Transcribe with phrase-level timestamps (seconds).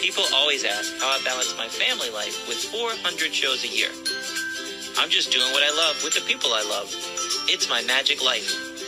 [0.00, 3.90] People always ask how I balance my family life with 400 shows a year.
[4.98, 6.88] I'm just doing what I love with the people I love.
[7.48, 8.80] It's my magic life.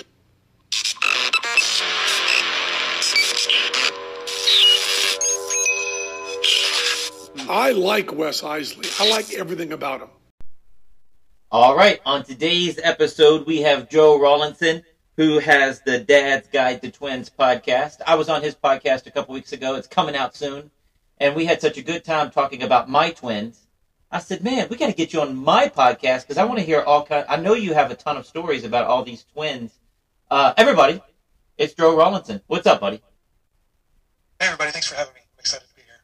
[7.50, 8.98] I like Wes Iseli.
[8.98, 10.08] I like everything about him.
[11.50, 14.82] All right, on today's episode, we have Joe Rawlinson,
[15.18, 18.00] who has the Dad's Guide to Twins podcast.
[18.06, 19.74] I was on his podcast a couple weeks ago.
[19.74, 20.70] It's coming out soon.
[21.22, 23.68] And we had such a good time talking about my twins.
[24.10, 26.64] I said, man, we got to get you on my podcast because I want to
[26.64, 27.24] hear all kind.
[27.28, 29.78] I know you have a ton of stories about all these twins.
[30.28, 31.00] Uh, everybody,
[31.56, 32.40] it's Joe Rawlinson.
[32.48, 32.96] What's up, buddy?
[34.40, 34.72] Hey, everybody.
[34.72, 35.20] Thanks for having me.
[35.20, 36.00] I'm excited to be here.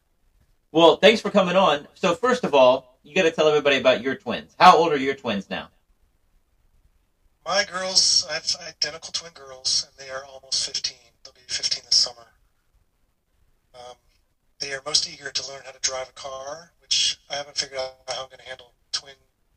[0.70, 1.88] Well, thanks for coming on.
[1.94, 4.54] So, first of all, you got to tell everybody about your twins.
[4.56, 5.70] How old are your twins now?
[7.44, 10.96] My girls, I have identical twin girls, and they are almost 15.
[11.24, 12.28] They'll be 15 this summer.
[13.74, 13.96] Um,
[14.60, 17.78] they are most eager to learn how to drive a car, which I haven't figured
[17.78, 19.14] out how I'm going to handle twin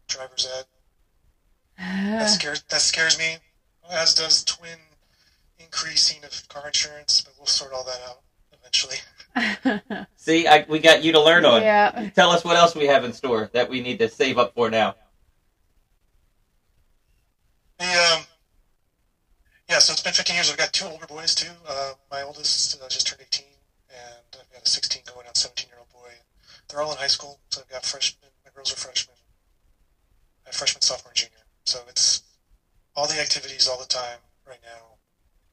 [0.07, 0.65] driver's ed.
[1.77, 3.37] That scares that scares me,
[3.89, 4.77] as does twin
[5.59, 8.21] increasing of car insurance, but we'll sort all that out
[8.53, 8.97] eventually.
[10.15, 11.61] See, I, we got you to learn on.
[11.61, 12.09] Yeah.
[12.15, 14.69] Tell us what else we have in store that we need to save up for
[14.69, 14.95] now.
[17.79, 18.23] The, um,
[19.69, 20.51] yeah, so it's been 15 years.
[20.51, 21.51] I've got two older boys too.
[21.67, 23.45] Uh, my oldest uh, just turned 18,
[23.91, 26.11] and I've got a 16 going on 17 year old boy.
[26.67, 28.31] They're all in high school, so I've got freshmen.
[28.43, 29.17] My girls are freshmen.
[30.45, 31.43] I have freshman, sophomore, and junior.
[31.65, 32.21] So it's
[32.95, 34.97] all the activities all the time right now.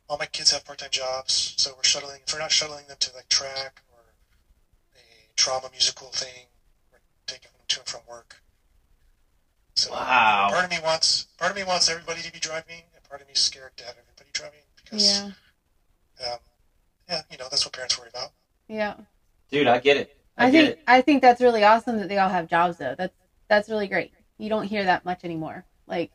[0.09, 2.21] All my kids have part-time jobs, so we're shuttling.
[2.27, 4.15] If we're not shuttling them to like track or
[4.97, 6.47] a trauma musical thing,
[6.91, 8.41] we're taking them to and from work.
[9.77, 10.49] So Wow.
[10.51, 13.27] part of me wants part of me wants everybody to be driving, and part of
[13.27, 15.31] me is scared to have everybody driving because
[16.19, 16.33] Yeah.
[16.33, 16.41] um,
[17.09, 18.31] yeah, you know that's what parents worry about.
[18.69, 18.95] Yeah.
[19.51, 20.17] Dude, I get it.
[20.37, 20.85] I, I get think it.
[20.87, 22.95] I think that's really awesome that they all have jobs though.
[22.97, 23.15] That's
[23.49, 24.13] that's really great.
[24.37, 25.65] You don't hear that much anymore.
[25.87, 26.11] Like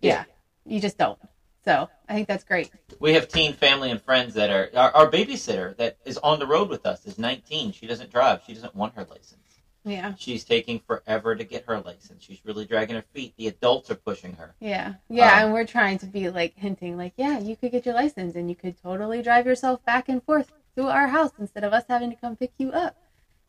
[0.00, 0.24] yeah,
[0.66, 1.18] you just don't.
[1.64, 2.70] So, I think that's great.
[2.98, 6.46] We have teen family and friends that are our, our babysitter that is on the
[6.46, 7.70] road with us is 19.
[7.72, 8.40] She doesn't drive.
[8.44, 9.51] She doesn't want her license.
[9.84, 10.14] Yeah.
[10.16, 12.22] She's taking forever to get her license.
[12.22, 13.34] She's really dragging her feet.
[13.36, 14.54] The adults are pushing her.
[14.60, 14.94] Yeah.
[15.08, 17.94] Yeah, Um, and we're trying to be like hinting like, yeah, you could get your
[17.94, 21.72] license and you could totally drive yourself back and forth to our house instead of
[21.72, 22.96] us having to come pick you up.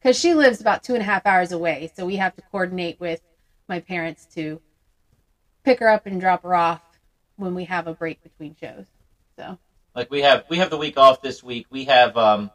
[0.01, 2.99] Cuz she lives about two and a half hours away, so we have to coordinate
[2.99, 3.21] with
[3.69, 4.59] my parents to
[5.63, 6.81] pick her up and drop her off
[7.37, 8.85] when we have a break between shows.
[9.37, 9.57] So,
[9.95, 11.67] Like we have we have the week off this week.
[11.69, 12.51] We have um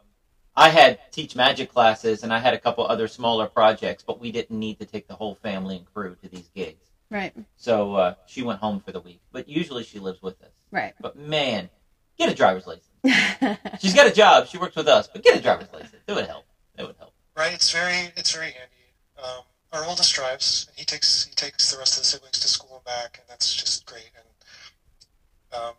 [0.59, 4.29] I had teach magic classes and I had a couple other smaller projects, but we
[4.29, 6.91] didn't need to take the whole family and crew to these gigs.
[7.09, 7.33] right.
[7.55, 9.21] So uh, she went home for the week.
[9.31, 10.51] But usually she lives with us.
[10.69, 10.93] Right.
[10.99, 11.69] But man,
[12.17, 12.89] get a driver's license.
[13.79, 14.47] She's got a job.
[14.47, 16.03] She works with us, but get a driver's license.
[16.05, 16.43] It would help.
[16.77, 17.13] It would help.
[17.37, 17.53] Right?
[17.53, 18.91] It's very it's very handy.
[19.17, 22.49] Um, our oldest drives, and he takes he takes the rest of the siblings to
[22.49, 24.11] school and back, and that's just great.
[24.17, 25.73] And um,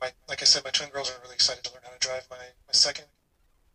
[0.00, 2.26] my like I said, my twin girls are really excited to learn how to drive.
[2.28, 3.04] My my second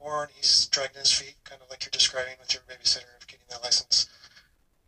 [0.05, 3.45] born, he's dragging his feet, kind of like you're describing with your babysitter of getting
[3.49, 4.07] that license.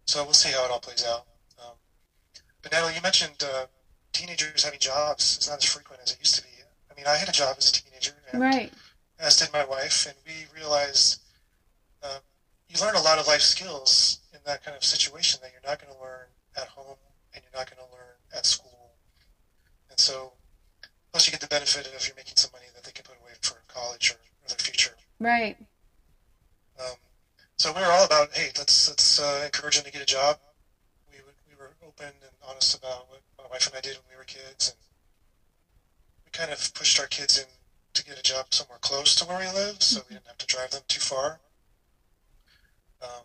[0.06, 1.26] So we'll see how it all plays out.
[1.60, 1.74] Um,
[2.62, 3.66] but Natalie, you mentioned uh,
[4.14, 5.36] teenagers having jobs.
[5.36, 6.50] It's not as frequent as it used to be.
[6.92, 8.72] I mean, I had a job as a teenager, and right.
[9.20, 11.22] as did my wife, and we realized
[12.04, 12.20] uh,
[12.70, 15.82] you learn a lot of life skills in that kind of situation that you're not
[15.82, 16.98] going to learn at home
[17.34, 18.94] and you're not going to learn at school.
[19.90, 20.34] And so,
[21.12, 23.34] plus you get the benefit of you're making some money that they can put away
[23.42, 24.94] for college or, or their future.
[25.20, 25.58] Right.
[26.80, 26.96] Um,
[27.58, 30.38] so we were all about, hey, let's let's uh, encourage them to get a job.
[31.12, 34.06] We would, we were open and honest about what my wife and I did when
[34.12, 34.78] we were kids, and
[36.26, 37.46] we kind of pushed our kids in
[37.94, 40.46] to get a job somewhere close to where we live, so we didn't have to
[40.46, 41.40] drive them too far.
[43.02, 43.24] Um,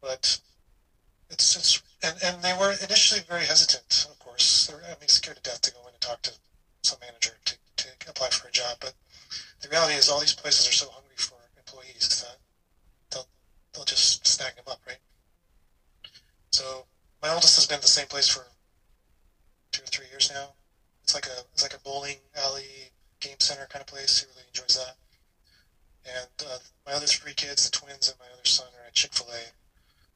[0.00, 0.38] but
[1.30, 4.06] it's it's and, and they were initially very hesitant.
[4.10, 6.32] Of course, they were I mean scared to death to go in and talk to
[6.82, 8.76] some manager to, to apply for a job.
[8.80, 8.92] But
[9.60, 12.38] the reality is, all these places are so hungry for employees that
[13.10, 13.28] they'll
[13.72, 14.98] they'll just snag them up, right?
[16.50, 16.86] So
[17.22, 18.46] my oldest has been at the same place for
[19.70, 20.48] two or three years now.
[21.04, 22.90] It's like a it's like a bowling alley
[23.20, 24.20] game center kind of place.
[24.20, 24.96] He really enjoys that.
[26.04, 29.12] And uh, my other three kids, the twins and my other son, are at Chick
[29.14, 29.52] Fil A,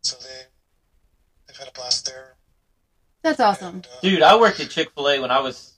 [0.03, 0.43] so they
[1.47, 2.35] they've had a blast there.
[3.23, 3.77] That's awesome.
[3.77, 5.73] And, uh, Dude, I worked at Chick Fil A when I was.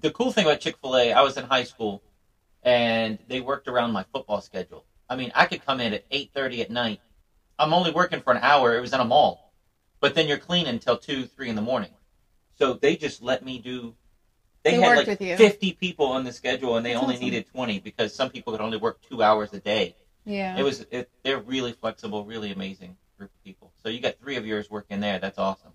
[0.00, 2.02] The cool thing about Chick Fil A, I was in high school,
[2.62, 4.84] and they worked around my football schedule.
[5.08, 7.00] I mean, I could come in at eight thirty at night.
[7.58, 8.76] I'm only working for an hour.
[8.76, 9.42] It was in a mall,
[10.00, 11.90] but then you're cleaning until two, three in the morning.
[12.58, 13.94] So they just let me do.
[14.62, 15.36] They, They had worked like with you.
[15.36, 17.24] 50 people on the schedule, and they That's only awesome.
[17.24, 19.96] needed 20 because some people could only work two hours a day.
[20.24, 20.56] Yeah.
[20.56, 23.72] It was it, they're really flexible, really amazing group of people.
[23.82, 25.18] So you got three of yours working there.
[25.18, 25.72] That's awesome.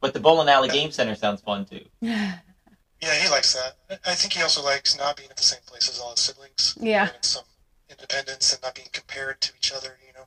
[0.00, 0.74] But the Bowling Alley Yeah.
[0.74, 1.84] Game Center sounds fun too.
[3.00, 3.74] Yeah, he likes that.
[4.04, 6.74] I- think he also likes not being at the same place as all his siblings.
[6.80, 7.10] Yeah.
[7.22, 7.44] Some
[7.88, 10.26] independence and not being compared to each other, you know,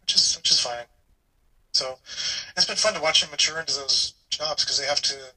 [0.00, 0.86] which is which is fine.
[1.72, 1.98] So
[2.56, 5.32] it's been fun to watch him mature into those jobs because they have to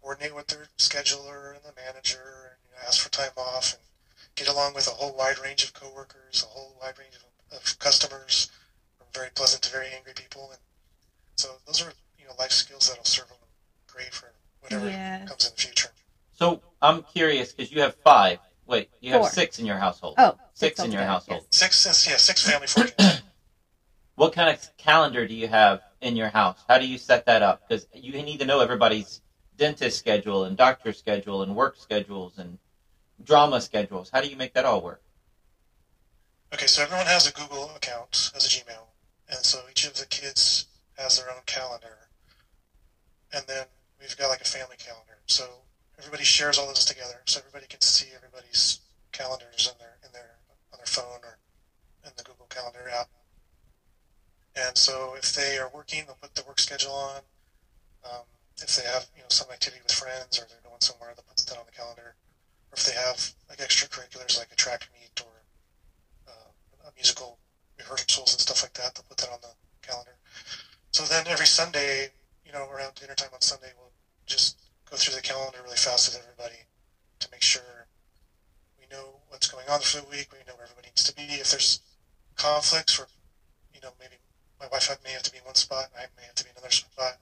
[0.00, 3.82] coordinate with their scheduler and the manager and you know, ask for time off and
[4.36, 7.78] get along with a whole wide range of coworkers, a whole wide range of, of
[7.78, 8.48] customers,
[8.98, 10.60] from very pleasant to very angry people, and
[11.36, 13.36] so those are you know life skills that'll serve him
[13.86, 14.26] great for
[14.64, 15.28] whatever Yes.
[15.28, 15.90] comes in the future.
[16.32, 18.38] So I'm curious because you have five.
[18.66, 19.30] Wait, you have Four.
[19.30, 20.14] six in your household.
[20.16, 21.46] Oh, Six in your altogether, household.
[21.52, 21.58] yes.
[21.58, 23.22] Six, is- yeah, six family, four kids.
[24.14, 26.58] What kind of calendar do you have in your house?
[26.68, 27.62] How do you set that up?
[27.68, 29.20] Because you need to know everybody's
[29.56, 32.58] dentist schedule and doctor schedule and work schedules and
[33.22, 34.10] drama schedules.
[34.10, 35.02] How do you make that all work?
[36.52, 38.86] Okay, so everyone has a Google account, has a Gmail,
[39.28, 42.08] and so each of the kids has their own calendar,
[43.32, 43.66] and then
[44.04, 45.18] we've got like a family calendar.
[45.26, 45.64] So
[45.98, 48.80] everybody shares all this together, so everybody can see everybody's
[49.12, 50.36] calendars in their in their
[50.72, 51.38] on their phone or
[52.04, 53.08] in the Google Calendar app.
[54.54, 57.22] And so if they are working, they'll put the work schedule on.
[58.04, 58.28] Um,
[58.60, 61.40] if they have you know some activity with friends or they're going somewhere, they'll put
[61.40, 62.14] that on the calendar.
[62.70, 65.32] Or if they have like extracurriculars like a track meet or
[66.28, 67.38] uh, musical
[67.78, 68.94] rehearsals and stuff like that.
[68.94, 70.16] They'll put that on the calendar.
[70.92, 72.10] So then every Sunday,
[72.46, 73.83] you know, around dinner time on Sunday, we'll
[74.26, 74.58] just
[74.90, 76.66] go through the calendar really fast with everybody
[77.20, 77.86] to make sure
[78.78, 80.28] we know what's going on for the week.
[80.32, 81.22] We know where everybody needs to be.
[81.22, 81.80] If there's
[82.36, 83.06] conflicts, or
[83.74, 84.16] you know, maybe
[84.60, 86.50] my wife may have to be in one spot and I may have to be
[86.50, 87.18] in another spot.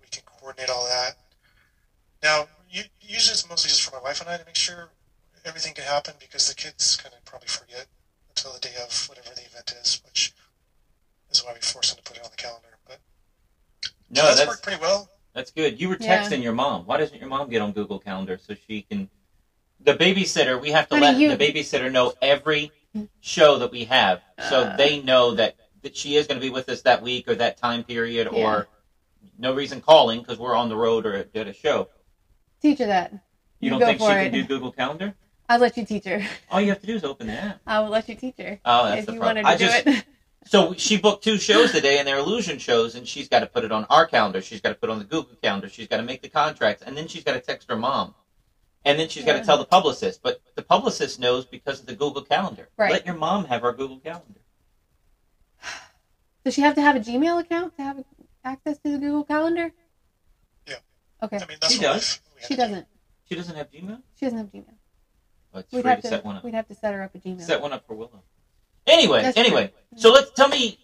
[0.00, 1.16] We can coordinate all that.
[2.22, 4.90] Now, usually it's mostly just for my wife and I to make sure
[5.44, 7.86] everything can happen because the kids kind of probably forget
[8.30, 10.32] until the day of whatever the event is, which
[11.30, 12.78] is why we force them to put it on the calendar.
[12.88, 12.98] But
[14.10, 15.10] No, that's, that's worked pretty well.
[15.34, 15.80] That's good.
[15.80, 16.22] You were Yeah.
[16.22, 16.86] texting your mom.
[16.86, 19.08] Why doesn't your mom get on Google Calendar so she can?
[19.80, 20.58] The babysitter.
[20.60, 22.72] We have to Honey, let you- the babysitter know every
[23.20, 24.76] show that we have, so Uh.
[24.76, 27.58] they know that that she is going to be with us that week or that
[27.58, 28.38] time period, Yeah.
[28.42, 28.68] or
[29.36, 31.90] no reason calling because we're on the road or at a show.
[32.62, 33.12] Teach her that.
[33.60, 35.14] You don't think she for can do Google Calendar?
[35.46, 36.26] I'll let you teach her.
[36.50, 37.60] All you have to do is open the app.
[37.66, 39.44] I will let you teach her Oh, that's if the you problem.
[39.44, 40.04] wanted to I do just it.
[40.44, 43.64] so she booked two shows today, and they're illusion shows, and she's got to put
[43.64, 44.40] it on our calendar.
[44.42, 45.68] She's got to put it on the Google calendar.
[45.68, 48.14] She's got to make the contracts, and then she's got to text her mom,
[48.84, 50.22] and then she's got to tell the publicist.
[50.22, 52.68] But the publicist knows because of the Google calendar.
[52.76, 52.92] Right.
[52.92, 54.40] Let your mom have our Google calendar.
[56.44, 58.04] Does she have to have a Gmail account to have
[58.44, 59.72] access to the Google Calendar?
[60.68, 60.74] Yeah.
[61.22, 61.36] Okay.
[61.36, 62.20] I mean, that's She does.
[62.20, 62.68] we've- we had She to do.
[62.68, 62.86] doesn't.
[63.30, 64.02] She doesn't have Gmail.
[64.18, 64.64] She doesn't have Gmail.
[65.52, 66.08] Well, it's We'd free have to to.
[66.08, 66.44] set one up.
[66.44, 67.40] We'd have to set her up a Gmail.
[67.40, 68.22] Set one up for Willow.
[68.86, 69.68] Anyway, That's anyway.
[69.68, 69.98] true.
[69.98, 70.78] So let's tell me.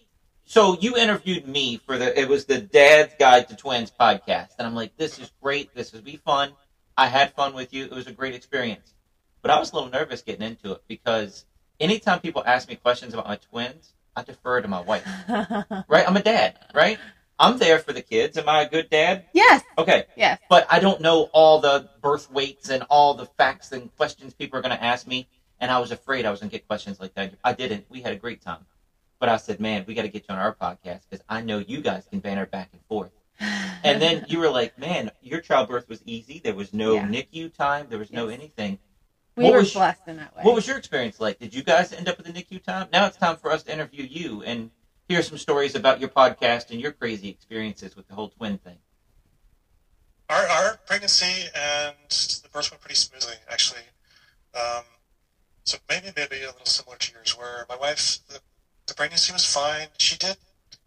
[0.45, 2.19] So you interviewed me for the.
[2.19, 5.73] It was the Dad's Guide to Twins podcast, and I'm like, this is great.
[5.75, 6.53] This will be fun.
[6.97, 7.85] I had fun with you.
[7.85, 8.93] It was a great experience.
[9.41, 11.45] But I was a little nervous getting into it because
[11.79, 15.05] anytime people ask me questions about my twins, I defer to my wife.
[15.87, 16.07] Right?
[16.07, 16.59] I'm a dad.
[16.75, 16.99] Right?
[17.39, 18.37] I'm there for the kids.
[18.37, 19.25] Am I a good dad?
[19.33, 19.63] yes.
[19.77, 20.05] Okay.
[20.15, 20.39] Yes.
[20.47, 24.59] But I don't know all the birth weights and all the facts and questions people
[24.59, 25.27] are going to ask me.
[25.61, 27.35] And I was afraid I was going to get questions like that.
[27.43, 27.85] I didn't.
[27.87, 28.65] We had a great time.
[29.19, 31.59] But I said, man, we got to get you on our podcast because I know
[31.59, 33.11] you guys can banter back and forth.
[33.83, 36.39] And then you were like, man, your childbirth was easy.
[36.43, 37.07] There was no Yeah.
[37.07, 37.87] NICU time.
[37.89, 38.77] There was no anything.
[39.35, 40.43] we what were was- blessed in that way.
[40.43, 41.39] What was your experience like?
[41.39, 42.89] Did you guys end up with the NICU time?
[42.93, 44.69] Now it's time for us to interview you and
[45.09, 48.77] hear some stories about your podcast and your crazy experiences with the whole twin thing.
[50.29, 53.81] Our, our pregnancy and the birth went pretty smoothly, actually.
[54.53, 54.83] Um,
[55.71, 58.39] so maybe maybe a little similar to yours, where my wife, the,
[58.87, 59.87] the pregnancy was fine.
[59.99, 60.35] She did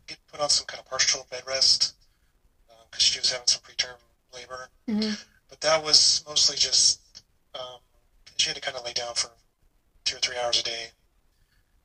[0.06, 1.94] get put on some kind of partial bed rest
[2.90, 3.96] because she was having some preterm
[4.34, 5.16] labor, Mhm.
[5.48, 7.00] but that was mostly just
[7.54, 7.78] um,
[8.36, 9.30] she had to kind of lay down for
[10.04, 10.90] two or three hours a day.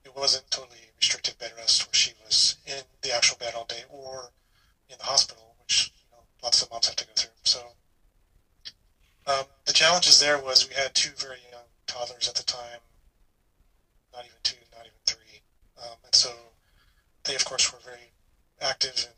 [0.03, 3.85] It wasn't totally restricted bed rest where she was in the actual bed all day
[3.87, 4.31] or
[4.89, 7.31] in the hospital, which you know lots of moms have to go through.
[7.45, 7.75] So
[9.25, 12.79] um, the challenges there was we had two very young toddlers at the time,
[14.19, 15.39] not even two, not even three,
[15.81, 16.29] um, and so
[17.23, 18.11] they of course were very
[18.59, 19.15] active and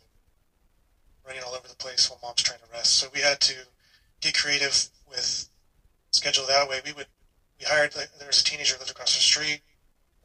[1.26, 2.94] running all over the place while mom's trying to rest.
[3.00, 3.56] So we had to
[4.20, 5.50] get creative with
[6.12, 6.82] schedule that way.
[6.86, 7.08] We would
[7.60, 9.62] we hired like, there was a teenager who lived across the street,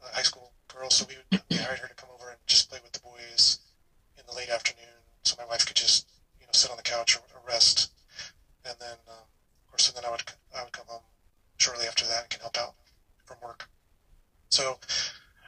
[0.03, 2.69] a high school girl, so we, would, we hired her to come over and just
[2.69, 3.57] play with the boys
[4.17, 6.05] in the late afternoon, so my wife could just
[6.39, 7.89] you know sit on the couch or, or rest,
[8.63, 9.25] and then um,
[9.65, 10.21] of course and then I would
[10.55, 11.01] I would come home
[11.57, 12.75] shortly after that and can help out
[13.25, 13.67] from work.
[14.49, 14.77] So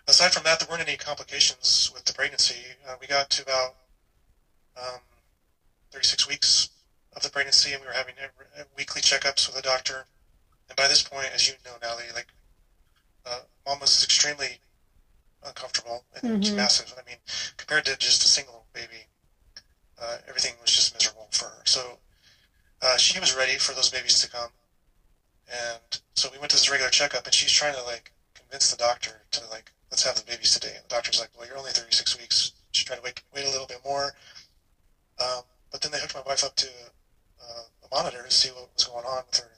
[0.07, 2.75] aside from that, there weren't any complications with the pregnancy.
[2.87, 3.75] Uh, we got to about
[4.77, 5.01] um,
[5.91, 6.69] 36 weeks
[7.15, 8.45] of the pregnancy, and we were having every,
[8.77, 10.05] weekly checkups with the doctor.
[10.67, 12.27] And by this point, as you know, Natalie, like
[13.25, 14.59] uh, mom was extremely
[15.43, 16.55] uncomfortable and Mhm.
[16.55, 16.93] massive.
[16.97, 17.17] I mean,
[17.57, 19.07] compared to just a single baby,
[19.97, 21.63] uh, everything was just miserable for her.
[21.65, 21.99] So
[22.81, 24.51] uh, she was ready for those babies to come,
[25.47, 28.11] and so we went to this regular checkup, and she's trying to like
[28.49, 30.73] convince the doctor to like let's have the babies today.
[30.75, 32.53] And the doctor's like, well, you're only 36 weeks.
[32.71, 34.13] She tried to wait wait a little bit more,
[35.19, 38.69] um, but then they hooked my wife up to uh, a monitor to see what
[38.73, 39.51] was going on with her,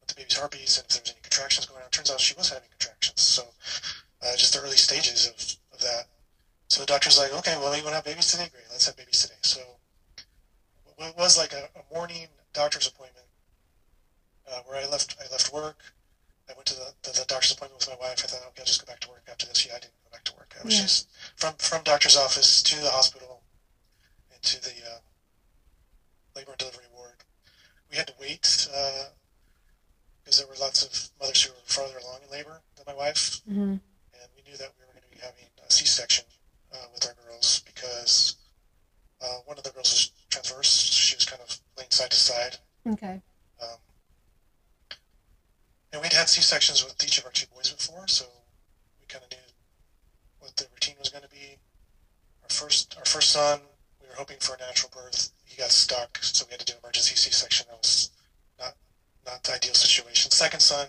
[0.00, 1.86] with the baby's heartbeats, and if there was any contractions going on.
[1.86, 3.20] It Turns out she was having contractions.
[3.20, 3.44] So
[4.22, 6.04] uh, just the early stages of, of that.
[6.68, 8.48] So the doctor's like, okay, well, you want to have babies today?
[8.52, 9.40] Great, let's have babies today.
[9.42, 9.60] So
[10.98, 13.26] it was like a, a morning doctor's appointment
[14.50, 15.16] uh, where I left.
[15.20, 15.78] I left work.
[16.48, 18.20] I went to the, the, the doctor's appointment with my wife.
[18.24, 19.64] I thought, okay, I'll just go back to work after this.
[19.66, 20.54] Yeah, I didn't go back to work.
[20.58, 20.82] I was Yeah.
[20.82, 23.42] just from from doctor's office to the hospital
[24.32, 24.98] and to the uh,
[26.34, 27.24] labor and delivery ward.
[27.90, 28.42] We had to wait
[30.24, 33.40] because there were lots of mothers who were farther along in labor than my wife
[33.46, 33.76] hmm
[34.20, 36.24] and we knew that we were going to be having a C-section
[36.72, 38.34] uh, with our girls because
[39.20, 40.68] uh, one of the girls was transverse.
[40.90, 43.20] She was kind of laying side to side, Okay.
[46.00, 48.24] We'd had C-sections with each of our two boys before, so
[49.00, 49.38] we kind of knew
[50.40, 51.58] what the routine was going to be.
[52.42, 53.60] Our first, our first son,
[54.00, 55.30] we were hoping for a natural birth.
[55.44, 57.66] He got stuck, so we had to do emergency C-section.
[57.68, 58.10] That was
[58.58, 58.74] not
[59.26, 60.30] not the ideal situation.
[60.30, 60.88] Second son,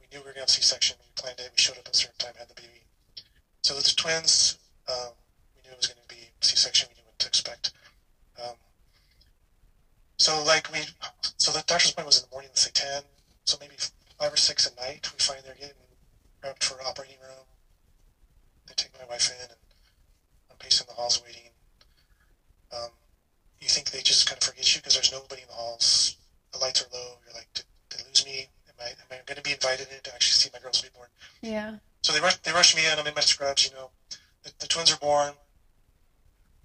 [0.00, 0.96] we knew we were going to have C-section.
[1.00, 1.50] We planned it.
[1.50, 2.84] We showed up at a certain time, had the baby.
[3.62, 4.58] So the twins,
[4.88, 5.12] um,
[5.54, 6.88] we knew it was going to be C-section.
[6.90, 7.72] We knew what to expect.
[8.42, 8.54] Um,
[10.18, 10.80] so like we,
[11.36, 13.02] so the doctor's appointment was in the morning, let's say ten.
[13.44, 13.74] So maybe
[14.18, 15.74] five or six at night, we find they're getting
[16.42, 17.46] prepped for operating room.
[18.66, 19.58] They take my wife in, and
[20.50, 21.50] I'm pacing the halls waiting.
[22.72, 22.90] Um,
[23.60, 26.16] you think they just kind of forget you because there's nobody in the halls.
[26.52, 27.18] The lights are low.
[27.24, 28.46] You're like, did they lose me?
[28.68, 30.88] Am I, am I going to be invited in to actually see my girls be
[30.94, 31.08] born?
[31.40, 31.76] Yeah.
[32.02, 32.98] So they rushed, they rushed me in.
[32.98, 33.90] I'm in my scrubs, you know.
[34.42, 35.32] The, the twins are born.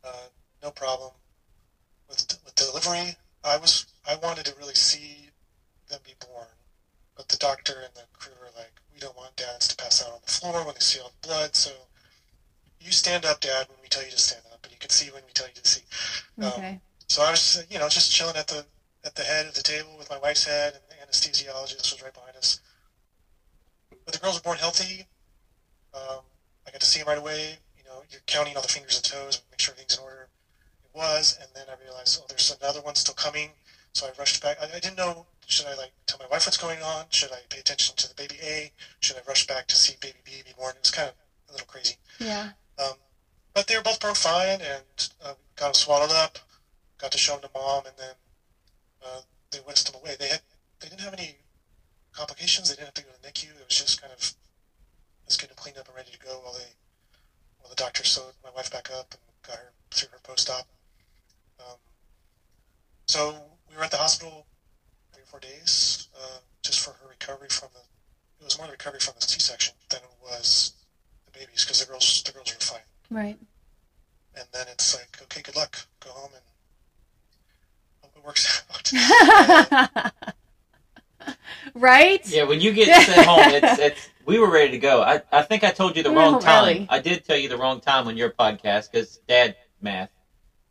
[0.03, 0.27] Uh,
[0.61, 1.11] no problem.
[2.09, 5.29] With, with delivery, I was I wanted to really see
[5.89, 6.47] them be born,
[7.15, 10.11] but the doctor and the crew are like, we don't want dads to pass out
[10.13, 11.55] on the floor when they see all the blood.
[11.55, 11.71] So
[12.79, 15.09] you stand up, dad, when we tell you to stand up, and you can see
[15.09, 15.83] when we tell you to see.
[16.41, 16.79] Um, Okay.
[17.09, 18.65] so I was, you know, just chilling at the
[19.05, 22.13] at the head of the table with my wife's head, and the anesthesiologist was right
[22.13, 22.59] behind us.
[24.05, 25.05] But the girls were born healthy.
[25.93, 26.21] Um,
[26.67, 27.59] I got to see them right away.
[27.77, 30.29] You know, you're counting all the fingers and toes, make sure everything's in order.
[30.83, 33.51] It was, and then I realized, oh, there's another one still coming.
[33.93, 34.57] So I rushed back.
[34.59, 35.25] I, I didn't know.
[35.45, 37.05] Should I like tell my wife what's going on?
[37.09, 38.71] Should I pay attention to the baby A?
[39.01, 40.75] Should I rush back to see baby B be born?
[40.75, 41.15] It was kind of
[41.49, 41.95] a little crazy.
[42.19, 42.49] Yeah.
[42.79, 42.95] Um,
[43.53, 46.39] but they were both broke fine and uh, got them swaddled up.
[46.97, 48.15] Got to show them to mom, and then
[49.05, 49.21] uh,
[49.51, 50.15] they whisked them away.
[50.17, 50.41] They had
[50.79, 51.35] they didn't have any
[52.13, 52.69] complications.
[52.69, 53.59] They didn't have to go to the NICU.
[53.59, 54.33] It was just kind of
[55.25, 56.73] let's get cleaned up and ready to go while they
[57.59, 60.65] while the doctor sewed my wife back up and got her through her post op.
[61.59, 61.77] Um,
[63.07, 63.35] so
[63.73, 64.45] we were at the hospital
[65.13, 67.79] three or four days uh, just for her recovery from the.
[68.39, 70.73] It was more the recovery from the C-section than it was
[71.25, 72.81] the babies because the girls the girls were fine.
[73.09, 73.37] Right.
[74.35, 75.77] And then it's like, okay, good luck.
[76.03, 76.43] Go home and
[78.01, 80.13] hope it works out.
[81.73, 82.21] right?
[82.29, 85.01] Yeah, when you get sent home, it's, it's we were ready to go.
[85.03, 86.65] I, I think I told you the We wrong time.
[86.67, 86.87] really.
[86.89, 90.09] I did tell you the wrong time on your podcast because dad math.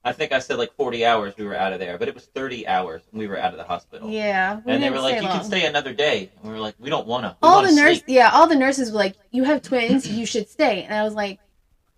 [0.04, 2.24] I think I said like 40 hours we were out of there, but it was
[2.26, 4.10] 30 hours and we were out of the hospital.
[4.10, 4.60] Yeah.
[4.66, 5.38] and they were like, "You long.
[5.38, 8.02] can stay another day," and we were like, "We don't want to." all the nurse
[8.06, 10.82] yeah all the nurses were like you have twins you should stay.
[10.82, 11.38] And i was like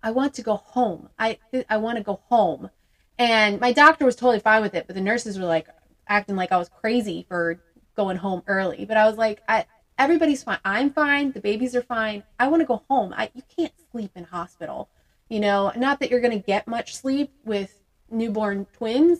[0.03, 1.09] i want to go home.
[1.17, 2.69] I i want to go home.
[3.17, 5.67] And my doctor was totally fine with it but the nurses were like
[6.07, 7.59] acting like i was crazy for
[7.95, 8.85] going home early.
[8.85, 9.65] But i was like i
[9.97, 10.59] everybody's fine.
[10.63, 11.31] I'm fine.
[11.31, 12.23] The babies are fine.
[12.37, 13.13] I want to go home.
[13.17, 14.89] I you can't sleep in hospital
[15.29, 15.71] you know?
[15.75, 19.19] Not that you're going to get much sleep with newborn twins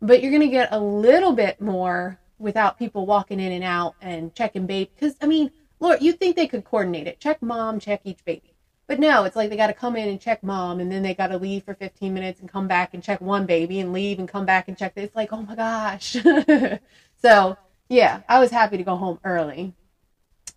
[0.00, 3.94] but you're going to get a little bit more without people walking in and out
[4.00, 5.50] and checking baby because i mean
[5.80, 7.20] Lord, you'd think they could coordinate it.
[7.20, 8.54] Check mom, check each baby.
[8.86, 11.12] But no, it's like they got to come in and check mom, and then they
[11.12, 14.18] got to leave for 15 minutes and come back and check one baby and leave
[14.18, 14.92] and come back and check.
[14.96, 16.16] It's like, oh my gosh.
[17.22, 19.74] so, yeah, I was happy to go home early.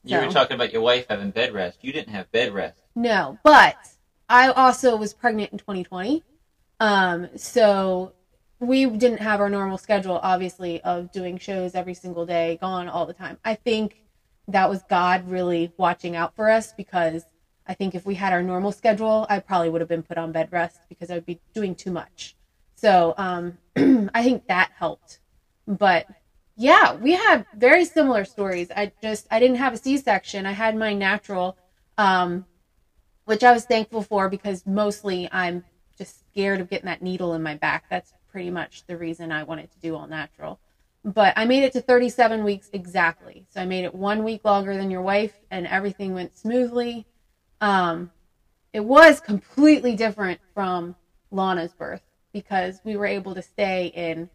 [0.04, 1.80] You were talking about your wife having bed rest.
[1.82, 2.82] You didn't have bed rest.
[2.96, 3.76] No, but
[4.30, 6.24] I also was pregnant in 2020.
[6.80, 8.14] Um, so
[8.60, 13.06] we didn't have our normal schedule, obviously, of doing shows every single day, gone all
[13.06, 13.38] the time.
[13.44, 14.04] I think
[14.48, 17.26] that was God really watching out for us because
[17.68, 20.32] I think if we had our normal schedule, I probably would have been put on
[20.32, 22.36] bed rest because I would be doing too much.
[22.76, 23.58] So um,
[24.14, 25.20] I think that helped.
[25.68, 26.08] But
[26.56, 28.72] yeah, we had very similar stories.
[28.76, 30.46] I just I didn't have a C-section.
[30.46, 31.58] I had my natural,
[31.98, 32.46] um,
[33.26, 35.64] which I was thankful for because mostly I'm
[36.40, 37.84] scared of getting that needle in my back.
[37.90, 40.58] That's pretty much the reason I wanted to do all natural.
[41.04, 43.46] But I made it to 37 weeks exactly.
[43.50, 47.06] So I made it one week longer than your wife, and everything went smoothly.
[47.60, 48.12] Um,
[48.72, 50.96] it was completely different from
[51.30, 54.30] Lana's birth because we were able to stay in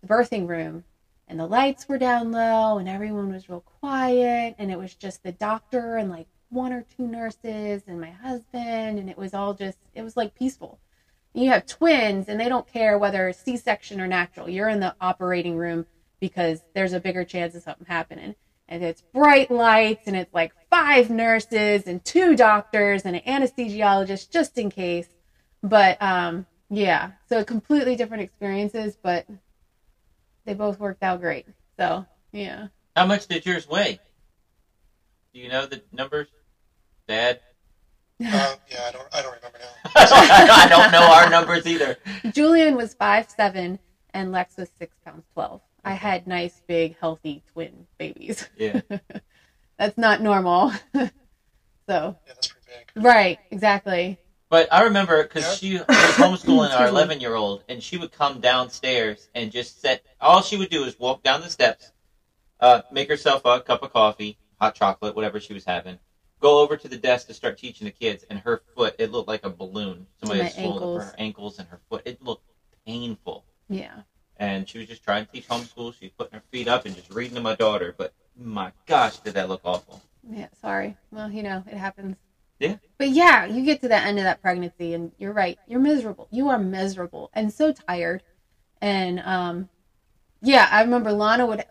[0.00, 0.84] the birthing room
[1.28, 5.22] and the lights were down low and everyone was real quiet and it was just
[5.22, 9.52] the doctor and like one or two nurses and my husband and it was all
[9.52, 10.78] just it was like peaceful
[11.36, 15.56] you have twins and they don't care whether c-section or natural you're in the operating
[15.56, 15.86] room
[16.20, 18.34] because there's a bigger chance of something happening
[18.68, 24.30] and it's bright lights and it's like five nurses and two doctors and an anesthesiologist
[24.30, 25.08] just in case
[25.62, 29.26] but um yeah so completely different experiences but
[30.46, 31.46] they both worked out great
[31.78, 34.00] so yeah How much did yours weigh?
[35.34, 36.28] Do you know the numbers?
[37.08, 37.40] Dad?
[38.20, 39.35] Um, yeah, I don't I don't remember now.
[40.12, 41.96] I don't know our numbers either.
[42.32, 43.78] Julian was five seven
[44.14, 45.60] and Lex was six pounds twelve.
[45.84, 48.48] I had nice, big, healthy twin babies.
[48.58, 48.80] Yeah.
[49.78, 50.72] That's not normal.
[50.94, 51.10] so
[51.88, 53.04] Yeah, that's pretty big.
[53.04, 54.18] right, exactly.
[54.48, 58.40] But I remember because she was homeschooling our 11 year old, and she would come
[58.40, 60.04] downstairs and just sit.
[60.20, 61.92] All she would do is walk down the steps,
[62.60, 65.98] uh, make herself a cup of coffee, hot chocolate, whatever she was having,
[66.40, 69.28] go over to the desk to start teaching the kids, and her foot, it looked
[69.28, 70.06] like a balloon.
[70.20, 71.04] Somebody had swollen ankles.
[71.04, 72.02] her ankles and her foot.
[72.04, 72.44] It looked
[72.86, 73.44] painful.
[73.68, 74.02] Yeah.
[74.36, 75.94] And she was just trying to teach homeschool.
[75.98, 77.94] She was putting her feet up and just reading to my daughter.
[77.96, 80.02] But my gosh, did that look awful.
[80.28, 80.96] Yeah, sorry.
[81.10, 82.16] Well, you know, it happens.
[82.58, 82.76] Yeah.
[82.98, 85.58] But yeah, you get to the end of that pregnancy and you're right.
[85.66, 86.28] You're miserable.
[86.30, 88.22] You are miserable and so tired.
[88.80, 89.68] And um
[90.42, 91.64] yeah, I remember Lana would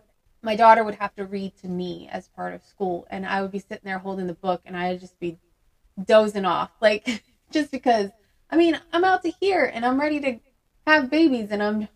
[0.46, 3.50] my daughter would have to read to me as part of school and I would
[3.50, 5.38] be sitting there holding the book and I'd just be
[6.02, 6.70] dozing off.
[6.80, 8.10] Like just because
[8.48, 10.38] I mean, I'm out to here and I'm ready to
[10.86, 11.88] have babies and I'm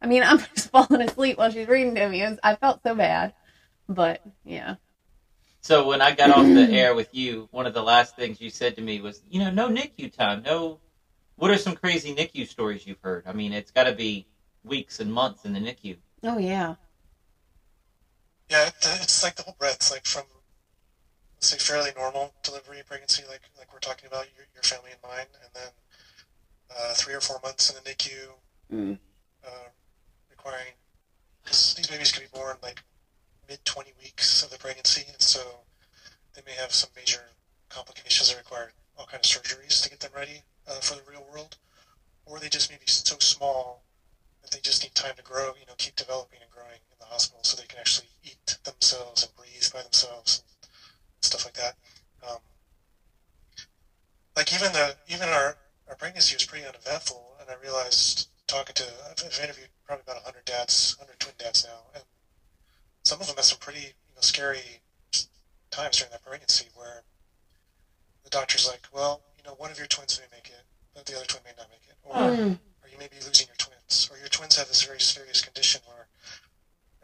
[0.00, 2.22] I mean, I'm just falling asleep while she's reading to me.
[2.22, 3.34] Was, I felt so bad.
[3.88, 4.76] But yeah.
[5.60, 8.50] So when I got off the air with you, one of the last things you
[8.50, 10.42] said to me was, you know, no NICU time.
[10.42, 10.78] No.
[11.34, 13.24] What are some crazy NICU stories you've heard?
[13.26, 14.26] I mean, it's got to be
[14.62, 15.96] weeks and months in the NICU.
[16.22, 16.76] Oh yeah.
[18.52, 20.24] Yeah, it, it's like the whole breadth, like from
[21.36, 25.00] let's say fairly normal delivery pregnancy, like like we're talking about your, your family and
[25.02, 25.70] mine, and then
[26.70, 28.34] uh, three or four months in the NICU,
[28.70, 28.98] Mm.
[29.46, 29.68] uh,
[30.30, 30.72] requiring
[31.42, 32.82] because these babies can be born like
[33.48, 35.40] mid twenty weeks of the pregnancy, and so
[36.34, 37.30] they may have some major
[37.70, 41.24] complications that require all kind of surgeries to get them ready uh, for the real
[41.32, 41.56] world,
[42.26, 43.80] or they just may be so small
[44.42, 46.51] that they just need time to grow, you know, keep developing and growing in the
[47.12, 51.74] hospital so they can actually eat themselves and breathe by themselves and stuff like that.
[52.26, 52.38] Um,
[54.36, 55.56] like even the even our,
[55.88, 60.16] our pregnancy was pretty uneventful, and I realized talking to I've, I've interviewed probably about
[60.16, 62.04] 100 dads, 100 twin dads now, and
[63.04, 64.80] some of them had some pretty you know scary
[65.70, 67.02] times during that pregnancy where
[68.24, 70.62] the doctor's like, well, you know, one of your twins may make it,
[70.94, 72.58] but the other twin may not make it, or Mm.
[72.82, 75.80] or you may be losing your twins, or your twins have this very serious condition
[75.86, 76.06] where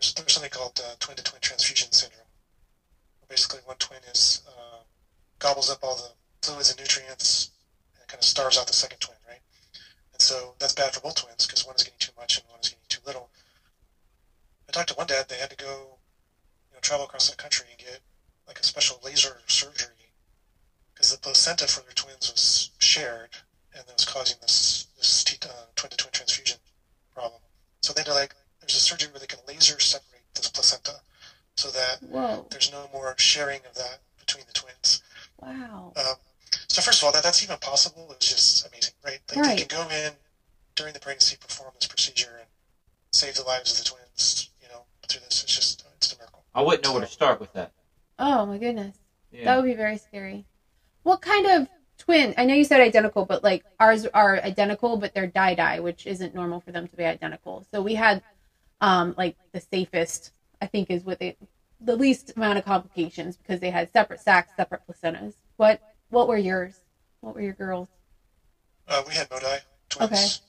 [0.01, 2.25] there's, something called uh, twin-to-twin transfusion syndrome.
[3.29, 4.79] Basically, one twin is uh,
[5.39, 7.51] gobbles up all the fluids and nutrients
[7.99, 9.41] and kind of starves out the second twin, right?
[10.13, 12.59] And so that's bad for both twins because one is getting too much and one
[12.61, 13.29] is getting too little.
[14.67, 15.99] I talked to one dad; they had to go,
[16.71, 18.01] you know, travel across the country and get
[18.47, 20.13] like a special laser surgery
[20.95, 23.29] because the placenta for their twins was shared
[23.75, 26.57] and that was causing this this t- uh, twin-to-twin transfusion
[27.15, 27.41] problem.
[27.83, 28.35] So they had to like
[28.69, 31.01] there's a surgery where they can laser separate this placenta
[31.57, 32.47] so that Whoa.
[32.51, 35.03] there's no more sharing of that between the twins.
[35.41, 35.93] Wow.
[35.97, 36.15] Um,
[36.69, 39.19] so first of all, that that's even possible is just amazing, right?
[39.31, 39.57] Like Right.
[39.59, 40.13] they can go in
[40.75, 42.49] during the pregnancy, perform this procedure, and
[43.13, 44.51] save the lives of the twins.
[44.63, 46.45] You know, through this, it's just it's a miracle.
[46.55, 47.73] I wouldn't know where to start with that.
[48.19, 48.97] Oh my goodness.
[49.33, 49.45] yeah.
[49.47, 50.45] That would be very scary.
[51.03, 52.35] What kind of twin?
[52.37, 56.07] I know you said identical, but like ours are identical, but they're die die, which
[56.07, 57.65] isn't normal for them to be identical.
[57.73, 58.23] So we had
[58.81, 61.37] um like the safest, I think, is with they
[61.81, 65.35] the least amount of complications because they had separate sacs, separate placentas.
[65.57, 66.81] What what were yours?
[67.21, 67.89] What were your girls?
[68.89, 69.47] Uh, we had Modi
[69.91, 70.43] twins.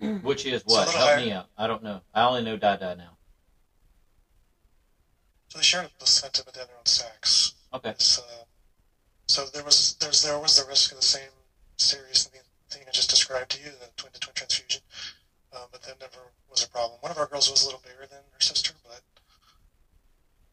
[0.00, 0.88] Um, Which is what?
[0.90, 1.16] Help higher.
[1.18, 1.46] me out.
[1.56, 2.02] I don't know.
[2.14, 3.16] I only know Dada now.
[5.48, 7.54] so they share a placenta, but they have their own sacs.
[7.74, 7.94] Okay.
[7.98, 8.22] So,
[9.28, 11.30] so there was there's there was the risk of the same
[11.78, 14.82] serious thing thing I just described to you, the twin to twin transfusion,
[15.54, 16.98] um, but that never was a problem.
[17.00, 19.00] One of our girls was a little bigger than her sister, but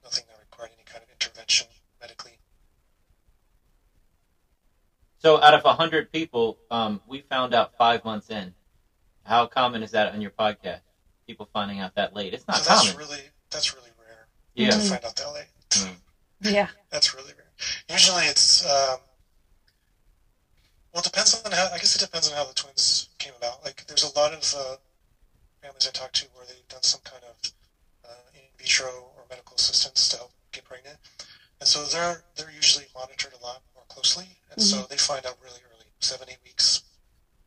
[0.03, 1.67] nothing that required any kind of intervention
[2.01, 2.39] medically.
[5.19, 8.53] So out of hundred people, um, we found out five months in.
[9.23, 10.81] How common is that on your podcast?
[11.27, 12.33] People finding out that late.
[12.33, 12.97] It's not so that's common.
[12.97, 14.71] really that's really rare yeah.
[14.71, 15.47] to find out that late.
[15.69, 15.95] Mm.
[16.41, 16.69] Yeah.
[16.89, 17.51] That's really rare.
[17.89, 18.99] Usually it's um,
[20.93, 21.67] well, it depends on how.
[21.71, 23.63] I guess it depends on how the twins came about.
[23.63, 24.75] Like, there's a lot of uh,
[25.61, 27.35] families I talk to where they've done some kind of
[28.05, 30.97] uh, in vitro or medical assistance to help get pregnant,
[31.59, 35.37] and so they're they're usually monitored a lot more closely, and so they find out
[35.43, 36.83] really early, seven eight weeks,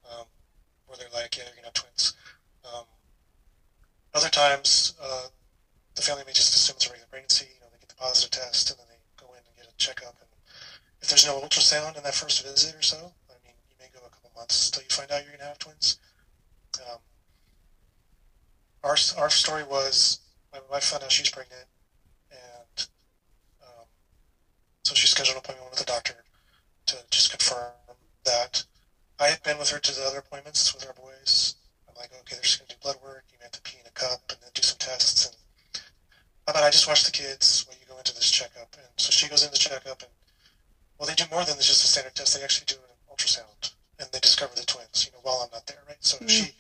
[0.04, 0.26] um,
[0.86, 2.14] where they're like, yeah, you're gonna have twins.
[2.64, 2.84] Um,
[4.14, 5.28] other times, uh,
[5.94, 7.46] the family may just assume it's a regular pregnancy.
[7.54, 9.76] You know, they get the positive test, and then they go in and get a
[9.76, 10.16] checkup.
[10.20, 10.28] And
[11.00, 14.04] if there's no ultrasound in that first visit or so, I mean, you may go
[14.04, 15.98] a couple months till you find out you're going to have twins.
[16.80, 16.98] Um,
[18.84, 20.18] our our story was
[20.52, 21.66] my wife found out she's pregnant,
[22.30, 22.86] and
[23.62, 23.86] um,
[24.84, 26.24] so she scheduled an appointment with the doctor
[26.86, 27.72] to just confirm
[28.24, 28.64] that
[29.18, 31.54] I had been with her to the other appointments with our boys.
[31.88, 33.24] I'm like, okay, they're just going to do blood work.
[33.30, 35.26] You may have to pee in a cup and then do some tests.
[35.26, 35.36] And
[36.46, 38.74] how about I just watch the kids when you go into this checkup?
[38.76, 40.10] And so she goes into the checkup, and
[40.98, 42.36] well, they do more than just a standard test.
[42.36, 45.04] They actually do an ultrasound, and they discover the twins.
[45.06, 45.96] You know, while I'm not there, right?
[46.00, 46.28] So Mm.
[46.28, 46.54] she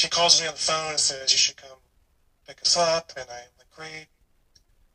[0.00, 1.76] she calls me on the phone and says you should come
[2.48, 4.06] pick us up, and I'm like, great,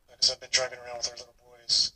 [0.09, 1.93] because I've been driving around with our little boys.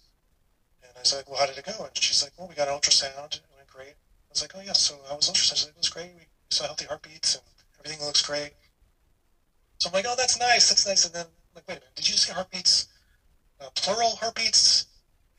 [0.83, 1.85] And I was like, well, how did it go?
[1.85, 3.33] And she's like, well, we got an ultrasound.
[3.33, 3.97] It went great.
[3.97, 5.65] I was like, oh yeah, so I was ultrasound.
[5.65, 6.11] Like, it was great.
[6.15, 7.43] We saw healthy heartbeats, and
[7.79, 8.53] everything looks great.
[9.79, 11.03] So I'm like, oh, that's nice, that's nice.
[11.05, 12.89] And then I'm like, wait a minute, did you say heartbeats,
[13.59, 14.85] uh, plural heartbeats?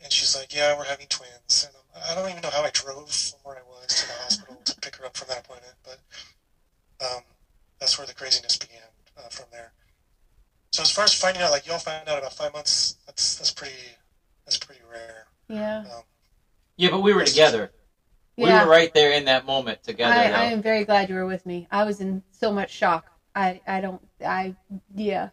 [0.03, 1.69] And she's like, yeah, we're having twins.
[1.69, 4.13] And I'm, I don't even know how I drove from where I was to the
[4.25, 5.99] hospital to pick her up from that appointment, but
[7.07, 7.23] um,
[7.81, 8.83] that's where the craziness began
[9.17, 9.73] uh, from there.
[10.73, 13.51] So as far as finding out, like y'all found out about five months, that's that's
[13.51, 13.75] pretty
[14.45, 15.27] that's pretty rare.
[15.49, 15.79] Yeah.
[15.81, 16.03] Um,
[16.77, 17.73] Yeah, but we were together.
[18.37, 18.65] We Yeah.
[18.65, 20.15] were right there in that moment together.
[20.15, 20.31] I.
[20.31, 21.67] I am very glad you were with me.
[21.71, 23.11] I was in so much shock.
[23.35, 24.55] I, I don't, I,
[24.95, 25.31] yeah.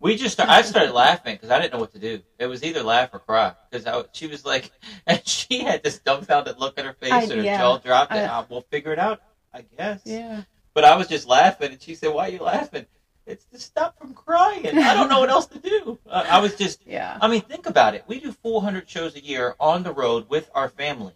[0.00, 2.20] We just start, I started laughing because I didn't know what to do.
[2.38, 4.70] It was either laugh or cry because she was like,
[5.06, 7.58] and she had this dumbfounded look on her face I- and her yeah.
[7.58, 8.12] jaw dropped.
[8.12, 9.20] And I- I, we'll figure it out,
[9.52, 10.00] I guess.
[10.04, 10.42] Yeah.
[10.78, 12.86] But I was just laughing, and she said, "Why are you laughing?"
[13.26, 14.78] It's to stop from crying.
[14.78, 15.98] I don't know what else to do.
[16.08, 17.18] Uh, I was just, Yeah.
[17.20, 18.04] I mean, think about it.
[18.06, 21.14] We do 400 shows a year on the road with our family.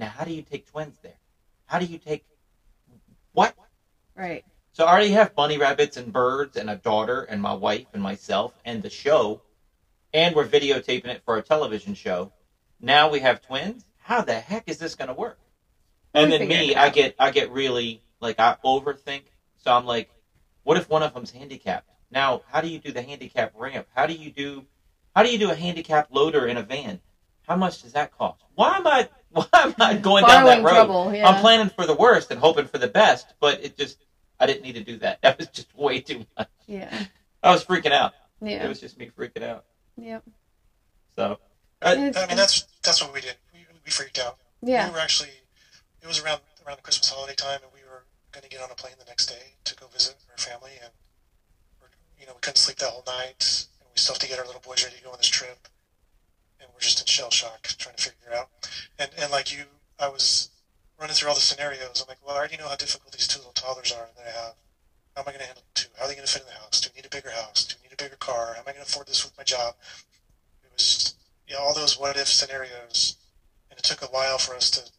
[0.00, 1.14] Now, how do you take twins there?
[1.66, 2.24] How do you take
[3.34, 3.54] what?
[4.16, 4.44] Right.
[4.72, 8.02] So I already have bunny rabbits and birds and a daughter and my wife and
[8.02, 9.42] myself and the show,
[10.12, 12.32] and we're videotaping it for a television show.
[12.80, 13.84] Now we have twins.
[13.98, 15.38] How the heck is this going to work?
[16.14, 19.22] And then me, I get I get really like I overthink.
[19.58, 20.10] So I'm like,
[20.62, 21.88] what if one of them's handicapped?
[22.10, 23.86] Now, how do you do the handicap ramp?
[23.94, 24.64] How do you do
[25.14, 27.00] how do you do a handicap loader in a van?
[27.46, 28.42] How much does that cost?
[28.54, 30.70] Why am I why am I going down that road?
[30.72, 31.14] trouble.
[31.14, 31.28] Yeah.
[31.28, 33.98] I'm planning for the worst and hoping for the best, but it just
[34.40, 35.18] I didn't need to do that.
[35.22, 36.48] That was just way too much.
[36.66, 37.04] Yeah.
[37.42, 38.12] I was freaking out.
[38.40, 38.64] Yeah.
[38.64, 39.64] It was just me freaking out.
[39.96, 40.22] Yep.
[41.16, 41.38] So
[41.82, 43.36] It's- I mean, that's that's what we did.
[43.52, 44.38] We, we freaked out.
[44.62, 44.86] yeah.
[44.88, 45.30] We were actually,
[46.02, 47.81] it was around around the Christmas holiday time, and we were
[48.32, 50.90] going to get on a plane the next day to go visit our family, and
[52.18, 54.46] you know we couldn't sleep that whole night, and we still have to get our
[54.46, 55.68] little boys ready to go on this trip,
[56.60, 58.48] and we're just in shell shock trying to figure it out.
[58.98, 59.64] And and like you,
[59.98, 60.50] I was
[60.98, 62.00] running through all the scenarios.
[62.00, 64.30] I'm like, well, I already know how difficult these two little toddlers are that I
[64.30, 64.54] have.
[65.16, 65.88] How am I going to handle two?
[65.98, 66.80] How are they going to fit in the house?
[66.80, 67.66] Do we need a bigger house?
[67.66, 68.54] Do we need a bigger car?
[68.54, 69.74] How am I going to afford this with my job?
[70.64, 71.14] It was
[71.46, 73.16] you know, all those what if scenarios,
[73.68, 74.90] and it took a while for us to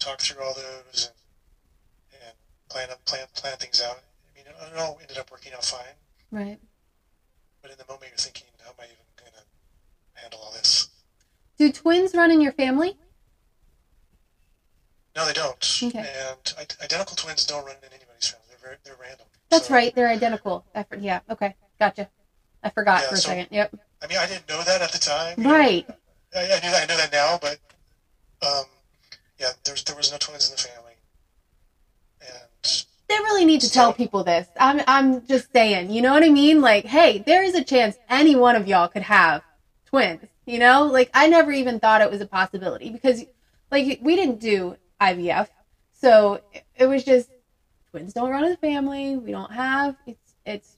[0.00, 1.14] talk through all those and
[2.72, 3.98] plan plan plan things out.
[3.98, 5.94] I mean, it all ended up working out fine,
[6.30, 6.58] Right.
[7.60, 10.88] but in the moment you're thinking, how am I even going to handle all this?
[11.58, 12.96] Do twins run in your family?
[15.14, 15.80] No, they don't.
[15.84, 15.98] Okay.
[15.98, 18.46] And identical twins don't run in anybody's family.
[18.48, 19.26] They're very, they're random.
[19.50, 19.94] That's So, right.
[19.94, 20.64] They're identical.
[20.74, 21.20] I for, yeah.
[21.28, 21.54] Okay.
[21.78, 22.08] Gotcha.
[22.62, 23.48] I forgot Yeah, for a so- second.
[23.50, 23.74] Yep.
[24.02, 25.42] I mean, I didn't know that at the time.
[25.42, 25.50] know.
[25.52, 25.86] Right.
[26.34, 26.82] I, I knew that.
[26.82, 27.58] I know that now, but
[28.46, 28.64] um,
[29.38, 30.91] yeah, there's there was no twins in the family,
[32.64, 34.48] They really need to tell people this.
[34.58, 36.60] I'm I'm just saying, you know what I mean?
[36.60, 39.42] Like, hey, there is a chance any one of y'all could have
[39.86, 40.24] twins.
[40.46, 40.84] You know?
[40.84, 43.24] Like I never even thought it was a possibility because
[43.70, 45.48] like we didn't do IVF.
[45.92, 46.40] So
[46.78, 47.28] it- was just
[47.90, 49.16] twins don't run in the family.
[49.16, 50.76] We don't have it's it's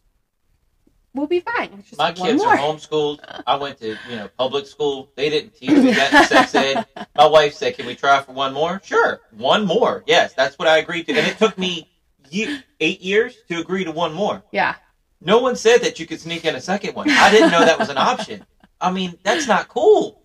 [1.15, 1.83] we'll be fine.
[1.83, 3.43] Just My kids are homeschooled.
[3.47, 5.11] I went to you know public school.
[5.17, 6.87] They didn't teach me that in sex ed.
[7.17, 10.03] My wife said, "Can we try for one more?" Sure, one more.
[10.07, 11.89] Yes, that's what I agreed to, and it took me
[12.31, 14.43] ye- eight years to agree to one more.
[14.53, 14.75] Yeah,
[15.21, 17.09] No one said that you could sneak in a second one.
[17.11, 18.45] I didn't know that was an option.
[18.81, 20.21] I mean, that's not cool.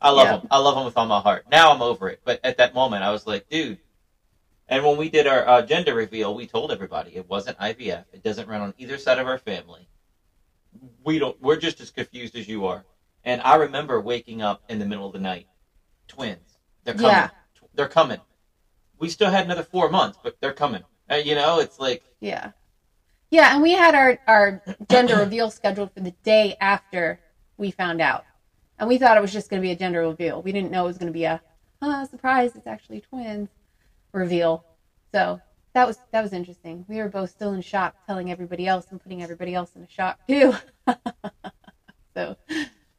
[0.00, 0.48] I love them.
[0.50, 1.46] I love them with all my heart.
[1.50, 3.78] Now I'm over it, but at that moment, I was like, dude.
[4.70, 8.04] And when we did our uh, gender reveal, we told everybody it wasn't IVF.
[8.12, 9.87] It doesn't run on either side of our family.
[11.04, 11.40] We don't.
[11.40, 12.84] We're just as confused as you are.
[13.24, 15.46] And I remember waking up in the middle of the night,
[16.06, 16.58] twins.
[16.84, 17.10] They're coming.
[17.10, 17.30] Yeah.
[17.74, 18.20] They're coming.
[18.98, 20.82] We still had another four months, but they're coming.
[21.10, 22.52] Uh, you know, it's like yeah,
[23.30, 23.54] yeah.
[23.54, 27.20] And we had our our gender reveal scheduled for the day after
[27.56, 28.24] we found out,
[28.78, 30.42] and we thought it was just going to be a gender reveal.
[30.42, 31.40] We didn't know it was going to be a
[31.80, 32.56] uh, surprise.
[32.56, 33.48] It's actually twins
[34.12, 34.64] reveal.
[35.12, 35.40] So
[35.78, 36.84] that was that was interesting.
[36.88, 39.88] We were both still in shock, telling everybody else and putting everybody else in a
[39.88, 40.52] shock too.
[42.14, 42.36] so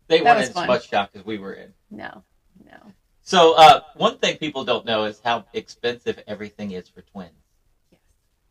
[0.08, 1.74] they That weren't was as much shocked as we were in.
[1.92, 2.24] no,
[2.66, 2.78] no.
[3.22, 7.34] So, uh, one thing people don't know is how expensive everything is for twins.
[7.92, 8.00] Yes.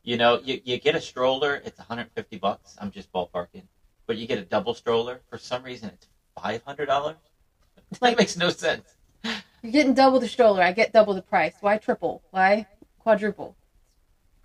[0.05, 2.77] You know, you, you get a stroller, it's 150 bucks.
[2.81, 3.65] I'm just ballparking.
[4.07, 6.07] But you get a double stroller, for some reason it's
[6.39, 6.87] $500.
[7.91, 8.85] That Like- makes no sense.
[9.63, 10.63] You're getting double the stroller.
[10.63, 11.55] I get double the price.
[11.61, 12.23] Why triple?
[12.31, 12.67] Why
[13.01, 13.57] quadruple?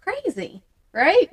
[0.04, 0.62] Crazy,
[0.92, 1.30] right?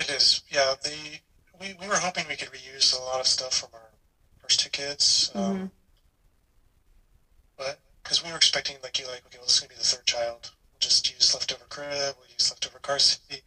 [0.00, 0.74] It is, yeah.
[0.82, 1.20] The
[1.60, 3.90] we, we were hoping we could reuse a lot of stuff from our
[4.38, 5.70] first two kids, um, Mhm.
[7.56, 9.82] but because we were expecting like you like okay, well this is gonna be the
[9.84, 10.50] third child.
[10.72, 12.16] We'll just use leftover crib.
[12.18, 13.42] We'll use leftover car seat.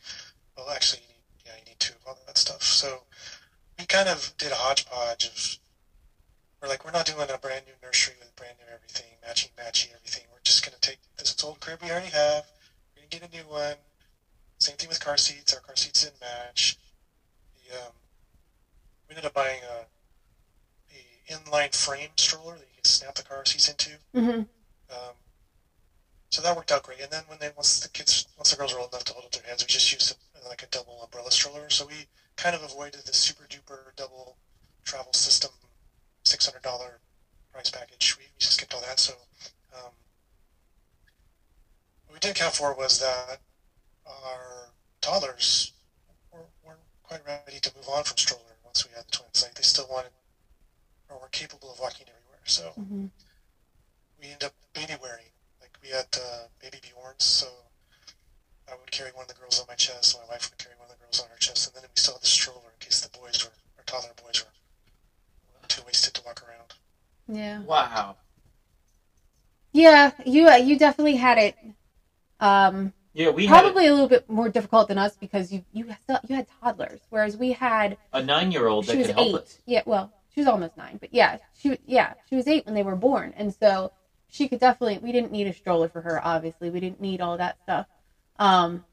[0.58, 2.64] Well, actually, you need, yeah, you need two of all that stuff.
[2.64, 3.04] So
[3.80, 5.58] we kind of did a hodgepodge of.
[6.62, 9.94] We're like, we're not doing a brand new nursery with brand new everything, matchy matchy
[9.96, 10.26] everything.
[10.32, 12.46] We're just gonna take this old crib we already have.
[13.12, 13.76] Get a new one.
[14.60, 15.54] Same thing with car seats.
[15.54, 16.78] Our car seats didn't match.
[17.56, 17.92] The, um,
[19.08, 19.86] we ended up buying a,
[20.96, 23.90] a inline frame stroller that you can snap the car seats into.
[24.16, 24.40] Mm-hmm.
[24.90, 25.16] Um,
[26.30, 27.02] so that worked out great.
[27.02, 29.26] And then when they once the kids once the girls were old enough to hold
[29.26, 31.70] up their hands, we just used a, like a double umbrella stroller.
[31.70, 34.38] So we kind of avoided the super duper double
[34.86, 35.52] travel system
[36.24, 37.00] six hundred dollar
[37.52, 38.16] price package.
[38.18, 39.00] We, we just skipped all that.
[39.00, 39.14] So
[39.76, 39.92] um,
[42.12, 43.40] we didn't account for was that
[44.08, 45.74] our toddlers
[46.32, 49.44] were, weren't quite ready to move on from stroller once we had the twins.
[49.44, 50.12] Like they still wanted
[51.10, 52.42] or were capable of walking everywhere.
[52.46, 53.06] So Mm-hmm.
[54.20, 55.32] we ended up baby wearing.
[55.60, 57.48] Like we had uh, baby Bjorns, so
[58.68, 60.90] I would carry one of the girls on my chest, my wife would carry one
[60.90, 63.02] of the girls on her chest, and then we still had the stroller in case
[63.02, 64.52] the boys were, or toddler boys were
[65.68, 66.74] too wasted to walk around.
[67.28, 67.64] Yeah.
[67.64, 68.18] Wow.
[69.74, 70.12] Yeah.
[70.26, 71.56] You uh, you definitely had it.
[72.42, 75.86] Um, Yeah, we had probably a little bit more difficult than us because you you
[76.28, 79.28] you had toddlers, whereas we had a nine year old that she was could help
[79.28, 79.36] eight.
[79.36, 79.60] us.
[79.66, 82.84] Yeah, well, she was almost nine, but yeah, she yeah she was eight when they
[82.84, 83.92] were born, and so
[84.28, 84.98] she could definitely.
[84.98, 86.20] We didn't need a stroller for her.
[86.26, 87.88] Obviously, we didn't need all that stuff.
[88.40, 88.86] Um,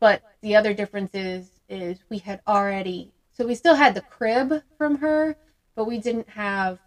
[0.00, 4.64] but the other difference is is we had already so we still had the crib
[4.76, 5.36] from her,
[5.76, 6.80] but we didn't have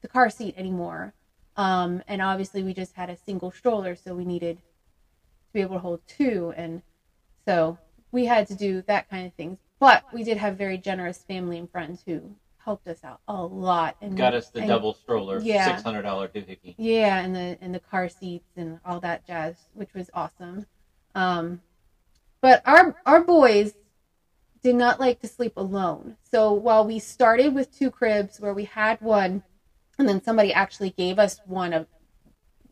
[0.00, 1.14] the car seat anymore.
[1.56, 4.60] Um, and obviously we just had a single stroller, so we needed
[5.54, 6.82] be able to hold two, and
[7.46, 7.78] so
[8.12, 9.58] we had to do that kind of things.
[9.78, 13.96] But we did have very generous family and friends who helped us out a lot
[14.00, 15.66] and Got us the and- double stroller, Yeah.
[15.66, 16.74] six hundred dollar doohickey.
[16.76, 20.66] yeah, and the and the car seats and all that jazz, which was awesome.
[21.14, 21.60] Um,
[22.40, 23.74] but our our boys
[24.62, 26.16] did not like to sleep alone.
[26.30, 29.42] So while we started with two cribs where we had one,
[29.98, 31.86] and then somebody actually gave us one of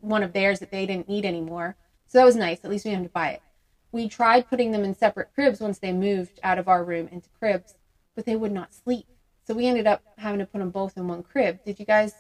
[0.01, 1.77] one of theirs that they didn't need anymore.
[2.12, 2.59] So that was nice.
[2.62, 3.42] At least we didn't have to buy it.
[3.90, 7.31] We tried putting them in separate cribs once they moved out of our room into
[7.31, 7.75] cribs,
[8.14, 9.07] but they would not sleep.
[9.46, 11.61] So we ended up having to put them both in one crib.
[11.64, 12.12] Did you guys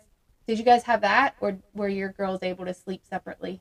[0.46, 3.60] did you guys have that, or were your girls able to sleep separately?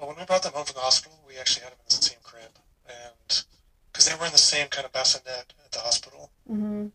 [0.00, 2.02] Well, when we brought them home from the hospital, we actually had them in the
[2.02, 3.44] same crib, and
[3.92, 6.32] because they were in the same kind of bassinet at the hospital.
[6.50, 6.88] Mm-hmm.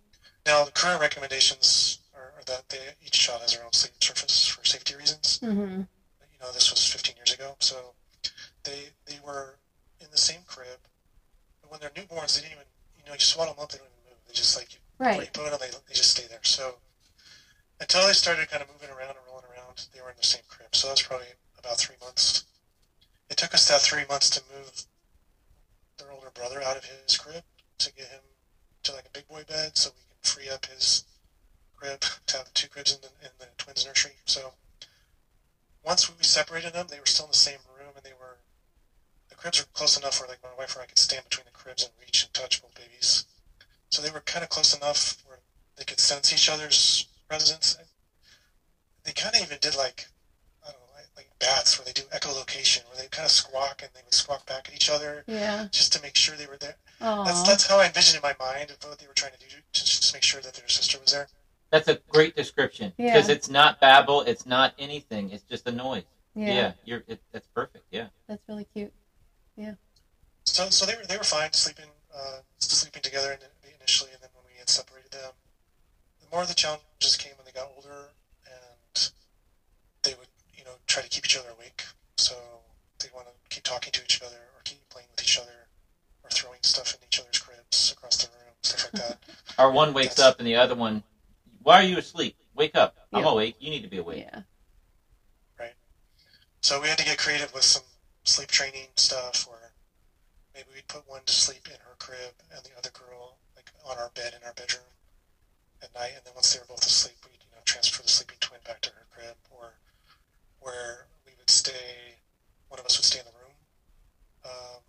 [0.46, 4.46] Now, the current recommendations are, are that they, each child has their own sleep surface
[4.46, 5.40] for safety reasons.
[5.42, 5.84] Mm-hmm.
[6.44, 7.94] Know, this was 15 years ago, so
[8.64, 9.56] they they were
[10.02, 10.78] in the same crib.
[11.62, 13.88] But when they're newborns, they didn't even you know you swaddle them up, they don't
[13.88, 14.20] even move.
[14.28, 15.22] They just like you, Right.
[15.22, 16.44] you put them, they they just stay there.
[16.44, 16.80] So
[17.80, 20.44] until they started kind of moving around and rolling around, they were in the same
[20.50, 20.76] crib.
[20.76, 21.28] So that was probably
[21.58, 22.44] about three months.
[23.30, 24.84] It took us that three months to move
[25.98, 27.44] their older brother out of his crib
[27.78, 28.20] to get him
[28.84, 31.06] to like a big boy bed, so we can free up his
[31.78, 34.16] crib to have the two cribs in the, in the twins nursery.
[34.26, 34.52] So
[35.84, 38.38] once we separated them, they were still in the same room, and they were
[39.30, 41.52] the cribs were close enough where like my wife and I could stand between the
[41.52, 43.26] cribs and reach and touch both babies.
[43.92, 45.40] So they were kind of close enough where
[45.76, 47.76] they could sense each other's presence.
[49.04, 50.08] They kind of even did like
[50.66, 53.82] I don't know, like, like bats where they do echolocation, where they kind of squawk
[53.82, 55.66] and they would squawk back at each other Yeah.
[55.72, 56.76] just to make sure they were there.
[57.02, 57.24] Aw.
[57.26, 59.48] That's that's how I envisioned in my mind of what they were trying to do
[59.48, 61.28] to just make sure that their sister was there.
[61.74, 63.14] That's a great description Yeah.
[63.14, 66.04] because it's not babble, it's not anything, it's just a noise.
[66.36, 66.54] yeah.
[66.54, 67.86] Yeah, you're it, that's perfect.
[67.90, 68.10] Yeah.
[68.28, 68.94] That's really cute.
[69.58, 69.74] Yeah.
[70.46, 73.40] So so they were they were fine sleeping uh, sleeping together
[73.80, 75.32] initially, and then when we had separated them,
[76.22, 78.10] the more the challenges came when they got older,
[78.46, 79.10] and
[80.04, 81.84] they would you know try to keep each other awake.
[82.18, 82.36] So
[83.00, 85.68] they want to keep talking to each other or keep playing with each other
[86.24, 89.18] or throwing stuff in each other's cribs across the room, stuff like that.
[89.58, 91.02] Or one wakes That's- up and the other one,
[91.64, 92.36] why are you asleep?
[92.56, 92.96] Wake up!
[93.14, 93.56] I'm awake.
[93.60, 94.26] You need to be awake.
[94.32, 94.42] Yeah.
[95.60, 95.74] Right.
[96.62, 97.84] So we had to get creative with some
[98.24, 99.74] sleep training stuff, or
[100.54, 103.98] maybe we'd put one to sleep in her crib and the other girl like on
[103.98, 104.84] our bed in our bedroom
[105.82, 108.38] at night, and then once they were both asleep, we'd you know transfer the sleeping
[108.40, 109.74] twin back to her crib, or
[110.60, 112.20] where we would stay.
[112.70, 113.54] One of us would stay in the room.
[114.46, 114.82] Um,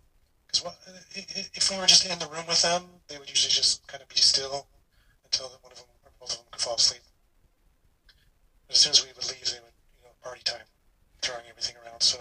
[0.47, 3.29] because what i- i- if we were just in the room with them, they would
[3.29, 4.67] usually just kind of be still
[5.23, 5.87] until one of them
[6.25, 7.01] or both of them could fall asleep.
[8.67, 10.65] But as soon as we would leave, they would you know party time
[11.21, 12.01] throwing everything around.
[12.01, 12.17] So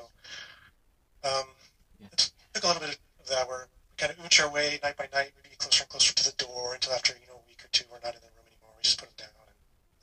[1.25, 1.49] um,
[1.99, 2.09] Yeah.
[2.13, 4.97] it took a little bit of that where we kind of ooch our way night
[4.97, 5.33] by night.
[5.37, 7.69] We'd be closer and closer to the door until after you know a week or
[7.69, 8.73] two, we're not in the room anymore.
[8.77, 9.57] We just put them down and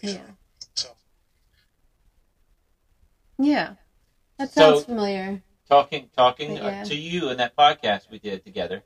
[0.10, 0.22] leave Yeah.
[0.22, 0.38] the room.
[0.76, 0.96] So
[3.38, 3.76] Yeah.
[4.38, 5.44] That So- sounds familiar.
[5.70, 6.82] Talking talking Yeah.
[6.82, 8.84] uh, to you in that podcast we did together.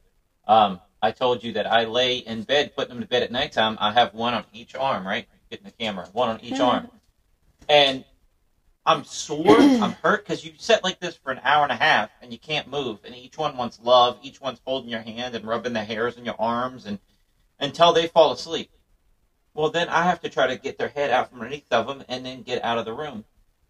[0.47, 3.77] Um, I told you that I lay in bed, putting them to bed at nighttime.
[3.79, 5.27] I have one on each arm, right?
[5.49, 6.89] Getting the camera, one on each arm,
[7.69, 8.03] and
[8.85, 9.45] I'm sore.
[9.59, 12.37] I'm hurt because you sit like this for an hour and a half and you
[12.37, 14.17] can't move, and each one wants love.
[14.21, 16.99] Each one's holding your hand and rubbing the hairs in your arms, and
[17.59, 18.69] until they fall asleep.
[19.53, 22.03] Well, then I have to try to get their head out from underneath of them
[22.09, 23.23] and then get out of the room.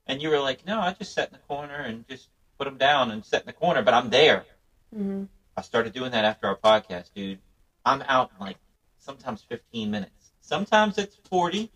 [0.07, 2.77] And you were like, "No, I just sat in the corner and just put them
[2.77, 4.45] down and sit in the corner, but I'm there."
[4.93, 5.25] hmm
[5.57, 7.39] I started doing that after our podcast, dude.
[7.85, 8.57] I'm out in like
[8.97, 10.31] sometimes 15 minutes.
[10.41, 11.71] Sometimes it's 40,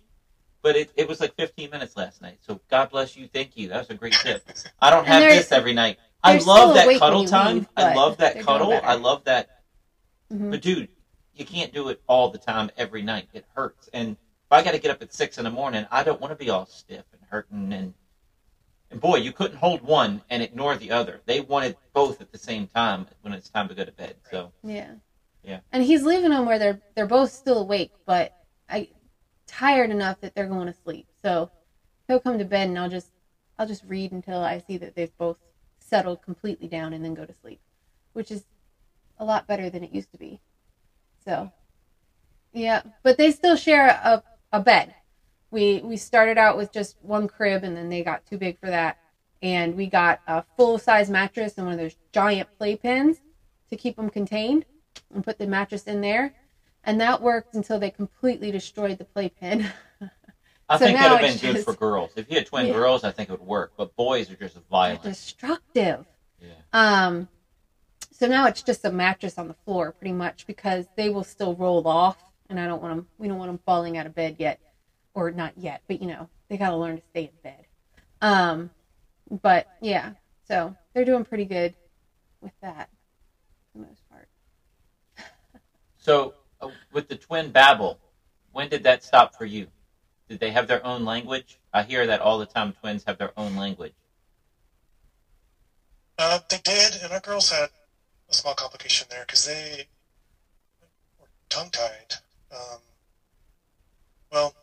[0.62, 2.40] but it, it was like 15 minutes last night.
[2.42, 3.28] So God bless you.
[3.28, 3.70] Thank you.
[3.70, 4.44] That was a great tip.
[4.82, 5.98] I don't have this every night.
[6.24, 7.56] I love that cuddle time.
[7.56, 8.74] leave, I love that cuddle.
[8.84, 9.50] I love that.
[10.30, 10.90] hmm But dude,
[11.34, 13.30] you can't do it all the time every night.
[13.34, 13.90] It hurts.
[13.94, 16.38] And if I got to get up at six in the morning, I don't want
[16.38, 17.72] to be all stiff and hurting.
[17.72, 17.94] And
[18.92, 21.22] and boy, you couldn't hold one and ignore the other.
[21.26, 24.16] They wanted both at the same time when it's time to go to bed.
[24.32, 24.94] So Yeah.
[25.44, 25.60] Yeah.
[25.72, 28.36] And he's leaving them where they're they're both still awake, but
[28.70, 28.90] I
[29.48, 31.08] tired enough that they're going to sleep.
[31.24, 31.52] So
[32.08, 33.12] he'll come to bed and I'll just
[33.58, 35.38] I'll just read until I see that they've both
[35.80, 37.60] settled completely down and then go to sleep,
[38.14, 38.44] which is
[39.18, 40.40] a lot better than it used to be.
[41.24, 41.52] So
[42.54, 44.96] yeah, but they still share a a bed.
[45.52, 48.68] We we started out with just one crib and then they got too big for
[48.68, 48.98] that.
[49.42, 53.18] And we got a full size mattress and one of those giant playpens
[53.70, 54.66] to keep them contained
[55.14, 56.34] and put the mattress in there.
[56.84, 59.66] And that worked until they completely destroyed the playpen.
[60.70, 62.12] I So think that'd have been good just- for girls.
[62.16, 62.74] If you had twin Yeah.
[62.74, 63.74] girls, I think it would work.
[63.78, 65.04] But boys are just violent.
[65.04, 66.06] Destructive.
[66.42, 66.50] Yeah.
[66.74, 67.28] Um,
[68.12, 71.56] so now it's just a mattress on the floor, pretty much, because they will still
[71.56, 72.18] roll off,
[72.50, 73.08] and I don't want them.
[73.18, 74.60] We don't want them falling out of bed yet,
[75.14, 77.66] or not yet, but you know they got to learn to stay in bed.
[78.22, 78.70] Um,
[79.42, 80.12] but yeah,
[80.48, 81.74] so they're doing pretty good
[82.42, 82.90] with that,
[83.74, 84.28] for the most part.
[85.98, 88.00] So uh, with the twin babble,
[88.52, 89.68] when did that stop for you?
[90.30, 91.60] Did they have their own language?
[91.74, 92.72] I hear that all the time.
[92.72, 93.94] Twins have their own language.
[96.18, 97.70] Uh, they did, and our girls had
[98.30, 99.86] a small complication there because they
[101.20, 102.16] were tongue tied.
[102.52, 102.80] Um,
[104.32, 104.59] well, let me go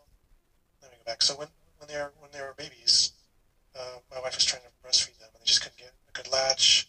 [1.07, 1.23] back.
[1.23, 3.13] So when when they were when they were babies,
[3.75, 6.29] uh, my wife was trying to breastfeed them, and they just couldn't get a good
[6.31, 6.87] latch.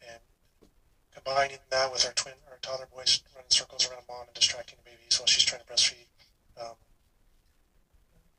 [0.00, 0.20] And
[1.14, 4.90] combining that with our twin, our toddler boys running circles around mom and distracting the
[4.90, 6.06] babies while she's trying to breastfeed,
[6.60, 6.74] um,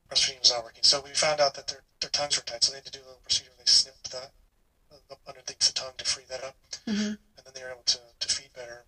[0.09, 0.83] breastfeeding was not working.
[0.83, 2.99] So we found out that their their tongues were tied, so they had to do
[3.03, 3.51] a little procedure.
[3.57, 4.31] They snipped that
[5.27, 6.55] underneath the tongue to free that up,
[6.87, 7.17] Mhm.
[7.37, 8.85] and then they were able to, to feed better.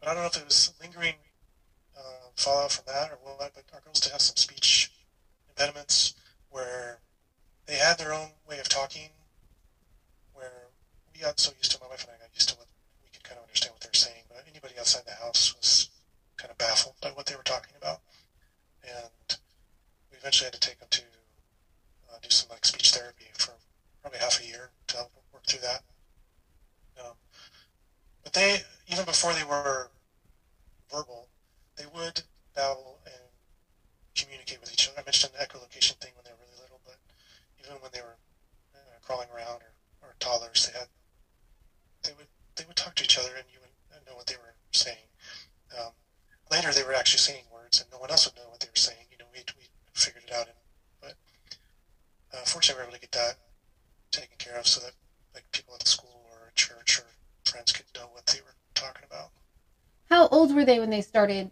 [0.00, 1.25] But I don't know if it was lingering
[1.96, 4.90] uh, fallout from that or what, but our girls did have some speech
[5.48, 6.12] impediments
[6.50, 7.00] where
[7.66, 9.10] they had their own way of talking,
[10.32, 10.68] where
[11.12, 12.66] we got so used to, my wife and I got used to what
[13.02, 15.88] we could kind of understand what they were saying, but anybody outside the house was
[16.36, 18.00] kind of baffled by what they were talking about.
[18.84, 19.38] And
[20.10, 21.02] we eventually had to take them to
[22.12, 23.52] uh, do some like speech therapy for
[24.00, 25.82] probably half a year to help work through that.
[27.00, 27.14] Um,
[28.22, 29.90] but they even before they were
[30.90, 31.28] verbal,
[31.76, 32.22] they would
[32.54, 33.22] babble and
[34.16, 34.98] communicate with each other.
[34.98, 36.96] I mentioned the echolocation thing when they were really little, but
[37.60, 38.16] even when they were
[38.74, 39.72] uh, crawling around or,
[40.02, 40.88] or toddlers, they had
[42.02, 43.72] they would they would talk to each other and you would
[44.06, 45.10] know what they were saying.
[45.76, 45.92] Um,
[46.50, 48.78] later, they were actually saying words, and no one else would know what they were
[48.78, 49.06] saying.
[49.10, 50.56] You know, we we figured it out, and
[51.00, 51.14] but
[52.32, 53.34] uh, fortunately, we were able to get that
[54.10, 54.92] taken care of so that
[55.34, 57.04] like people at the school or church or
[57.44, 59.30] friends could know what they were talking about.
[60.08, 61.50] How old were they when they started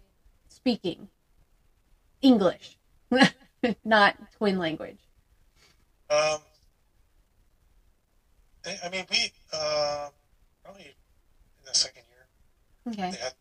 [0.64, 1.08] speaking
[2.22, 2.78] English,
[3.84, 4.96] not twin language?
[6.08, 6.38] Um,
[8.62, 10.08] they, I mean, we uh,
[10.64, 13.14] probably in the second year Okay.
[13.18, 13.34] had,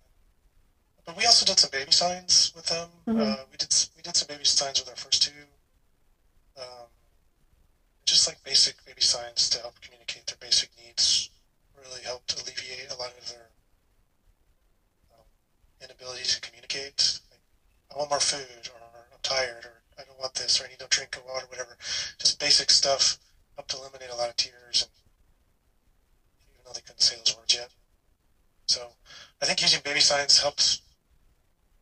[1.05, 2.89] but we also did some baby signs with them.
[3.07, 3.21] Mhm.
[3.21, 5.32] Uh, we did we did some baby signs with our first two.
[6.57, 6.88] Um,
[8.05, 11.30] just like basic baby signs to help communicate their basic needs,
[11.82, 13.47] really helped alleviate a lot of their
[15.84, 17.19] inability to communicate.
[17.31, 17.41] Like,
[17.93, 18.79] I want more food, or
[19.11, 21.77] I'm tired, or I don't want this, or I need a drink of water, whatever.
[22.17, 23.17] Just basic stuff
[23.55, 24.91] helped eliminate a lot of tears, and
[26.53, 27.69] even though they couldn't say those words yet.
[28.67, 28.93] So
[29.41, 30.81] I think using baby signs helps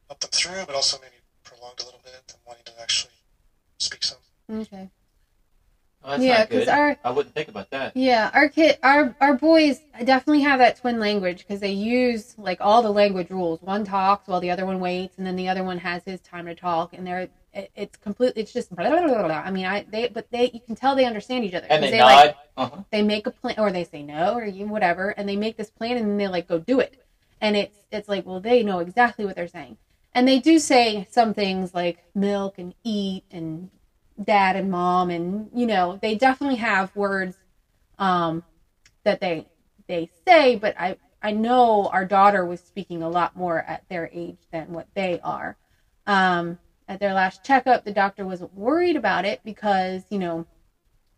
[0.07, 3.13] help them through, but also maybe prolonged a little bit them wanting to actually
[3.77, 4.17] speak some.
[4.51, 4.89] Okay.
[6.03, 6.69] Oh, that's Yeah, not 'cause good.
[6.69, 7.95] our- I wouldn't think about that.
[7.95, 12.57] Yeah, our kid, our our boys definitely have that twin language because they use like
[12.59, 13.61] all the language rules.
[13.61, 16.47] One talks while the other one waits, and then the other one has his time
[16.47, 19.43] to talk, and they're it, it's completely it's just blah, blah, blah, blah.
[19.45, 22.01] I mean, I they but they you can tell they understand each other And they,
[22.01, 22.65] like nod.
[22.71, 22.83] uh-huh.
[22.91, 25.69] they make a plan or they say no or you whatever and they make this
[25.69, 26.95] plan and then they like go do it
[27.41, 29.75] and it's it's like well they know exactly what they're saying
[30.15, 33.69] and they do say some things like milk and eat and
[34.25, 37.37] dad and mom and you know they definitely have words
[37.99, 38.43] um
[39.03, 39.45] that they
[39.87, 44.09] they say but i i know our daughter was speaking a lot more at their
[44.13, 45.57] age than what they are
[46.07, 46.57] um
[46.87, 50.45] at their last checkup the doctor wasn't worried about it because you know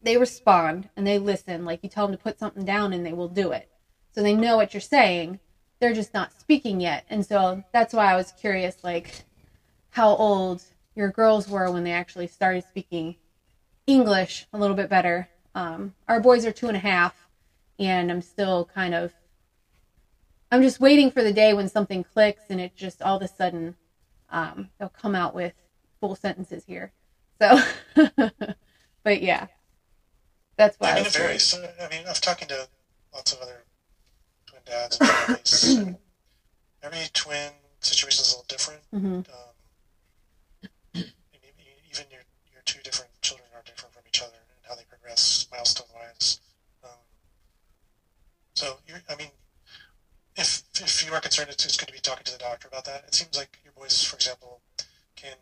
[0.03, 1.65] they respond and they listen.
[1.65, 3.69] Like you tell them to put something down and they will do it.
[4.13, 5.39] So they know what you're saying.
[5.79, 7.03] They're just not speaking yet.
[7.09, 9.23] And so that's why I was curious, like,
[9.91, 10.63] how old
[10.95, 13.15] your girls were when they actually started speaking
[13.87, 15.29] English a little bit better.
[15.55, 17.27] Um, our boys are two and a half,
[17.79, 19.13] and I'm still kind of.
[20.51, 23.27] I'm just waiting for the day when something clicks and it just all of a
[23.27, 23.75] sudden
[24.29, 25.53] um, they'll come out with
[25.99, 26.91] full sentences here.
[27.41, 27.59] So,
[29.03, 29.47] but yeah,
[30.57, 30.91] that's why.
[30.91, 31.53] I mean, it varies.
[31.55, 32.67] I mean, I've talking to
[33.13, 33.63] lots of other
[34.45, 35.79] twin dads and families.
[36.83, 38.81] every twin situation is a little different.
[38.91, 39.23] hmm Um,
[40.95, 41.05] and
[41.59, 42.21] e- even your
[42.51, 46.39] your two different children are different from each other and how they progress milestone wise.
[46.83, 46.89] Um,
[48.55, 49.31] so you're, I mean,
[50.35, 52.85] if if you are concerned, it's, it's good to be talking to the doctor about
[52.85, 53.03] that.
[53.05, 54.61] It seems like your boys, for example,
[55.15, 55.35] can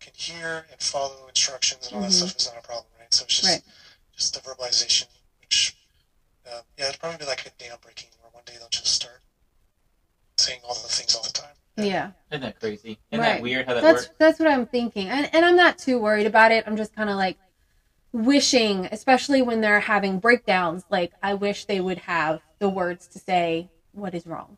[0.00, 2.14] can hear and follow instructions and all that Mhm.
[2.14, 3.12] stuff is not a problem, right?
[3.14, 3.62] So it's just Right.
[4.16, 5.06] just the verbalization,
[5.40, 5.74] which
[6.46, 9.22] uh, yeah, it'd probably be like a dam breaking, where one day they'll just start
[10.36, 11.56] saying all the things all the time.
[11.76, 12.98] Yeah, Isn't that crazy?
[13.10, 13.34] Isn't Right.
[13.34, 14.10] that weird how that that's works?
[14.18, 16.64] that's what I'm thinking, and and I'm not too worried about it.
[16.66, 17.38] I'm just kind of like
[18.12, 20.84] wishing, especially when they're having breakdowns.
[20.88, 24.56] Like I wish they would have the words to say what is wrong,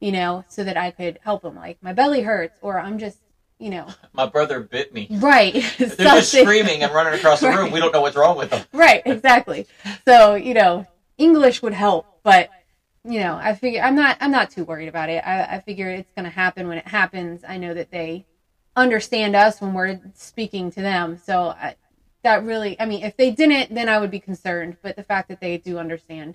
[0.00, 1.56] you know, so that I could help them.
[1.56, 3.18] Like my belly hurts, or I'm just,
[3.58, 5.08] you know, My brother bit me.
[5.10, 5.52] right.
[5.78, 7.72] They're just screaming and running across the room.
[7.72, 8.64] We don't know what's wrong with them.
[8.72, 9.66] right exactly
[10.06, 10.86] so you know
[11.18, 12.50] english would help but
[13.04, 15.22] you know i figure i'm not i'm not too worried about it.
[15.24, 17.42] I, I figure it's going to happen when it happens.
[17.46, 18.26] I know that they
[18.76, 21.18] understand us when we're speaking to them.
[21.18, 21.76] So I,
[22.22, 24.76] that really i mean if they didn't then i would be concerned.
[24.82, 26.34] But the fact that they do understand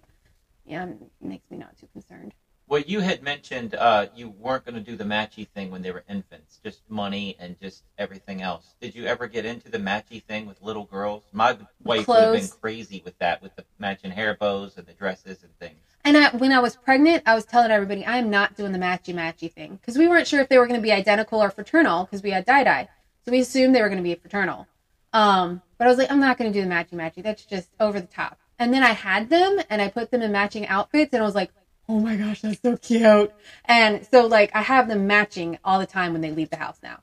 [0.66, 0.88] yeah
[1.20, 2.34] makes me not too concerned.
[2.68, 5.90] Well, you had mentioned uh, you weren't going to do the matchy thing when they
[5.90, 8.76] were infants, just money and just everything else.
[8.80, 11.24] Did you ever get into the matchy thing with little girls?
[11.34, 14.94] My wife would have been crazy with that, with the matching hair bows and the
[14.94, 15.82] dresses and things.
[16.04, 18.80] And I, when I was pregnant, I was telling everybody I am not doing the
[18.80, 21.50] matchy matchy thing because we weren't sure if they were going to be identical or
[21.50, 22.88] fraternal because we had di-di,
[23.26, 24.68] so we assumed they were going to be fraternal.
[25.12, 27.22] Um, but I was like, I'm not going to do the matchy matchy.
[27.22, 28.39] That's just over the top.
[28.58, 31.36] And then I had them and I put them in matching outfits, and I was
[31.36, 31.52] like,
[31.88, 33.34] oh my gosh, that's so cute.
[33.66, 36.78] And so like I have them matching all the time when they leave the house
[36.82, 37.02] now.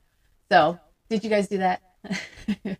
[0.49, 0.79] So
[1.09, 1.81] did you guys do that?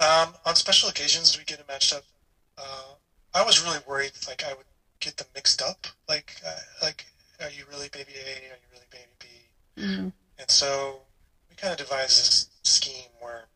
[0.00, 2.04] Um, on special occasions, we get it matched up.
[2.56, 2.94] Uh,
[3.34, 4.66] I was really worried, like I would
[5.00, 5.86] get them mixed up.
[6.08, 7.06] Like, uh, like,
[7.40, 8.50] are you really baby A?
[8.50, 9.26] Are you really baby B?
[9.76, 10.12] Mhm.
[10.38, 11.06] And so
[11.48, 13.48] we kind of devised this scheme where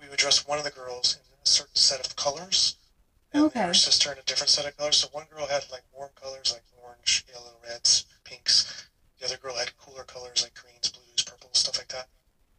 [0.00, 2.76] we would dress one of the girls in a certain set of colors,
[3.32, 3.60] and Okay.
[3.66, 4.98] her sister in a different set of colors.
[4.98, 8.86] So one girl had like warm colors, like orange yellow, reds, pinks.
[9.18, 12.08] The other girl had cooler colors like greens, blues, purples, stuff like that.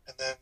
[0.07, 0.37] And then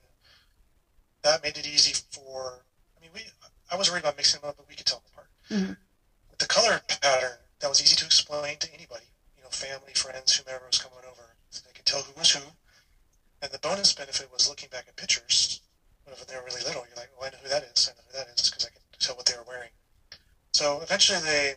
[1.22, 2.66] that made it easy for.
[2.97, 3.30] I mean, we.
[3.72, 5.30] I was worried about mixing them up, but we could tell them apart.
[5.49, 5.78] Mhm.
[6.30, 9.07] With the color pattern, that was easy to explain to anybody.
[9.38, 12.43] You know, family, friends, whomever was coming over, so they could tell who was who.
[13.41, 15.61] And the bonus benefit was looking back at pictures.
[16.03, 17.88] When they were really little, you're like, "Well, I know who that is.
[17.88, 19.72] I know who that is because I can tell what they were wearing."
[20.51, 21.55] So eventually, they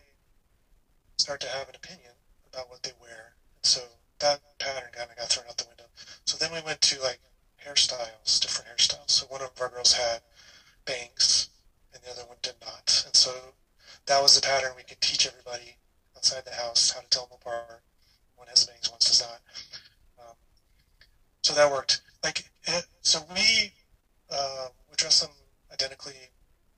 [1.18, 2.14] start to have an opinion
[2.52, 3.82] about what they wear, and so
[4.20, 5.90] that pattern kind of got thrown out the window.
[6.24, 7.18] So then we went to like
[7.66, 9.10] hairstyles, different hairstyles.
[9.10, 10.22] So one of our girls had
[10.84, 11.48] bangs,
[11.92, 13.56] and the other one did not, and so
[14.06, 15.78] that was the pattern we could teach everybody
[16.26, 17.82] outside the house how to tell them apart.
[18.34, 19.40] One has bangs, one does not.
[20.18, 20.34] Um,
[21.42, 22.00] so that worked.
[22.24, 23.72] Like, it, so we
[24.30, 25.30] uh, dress them
[25.72, 26.14] identically,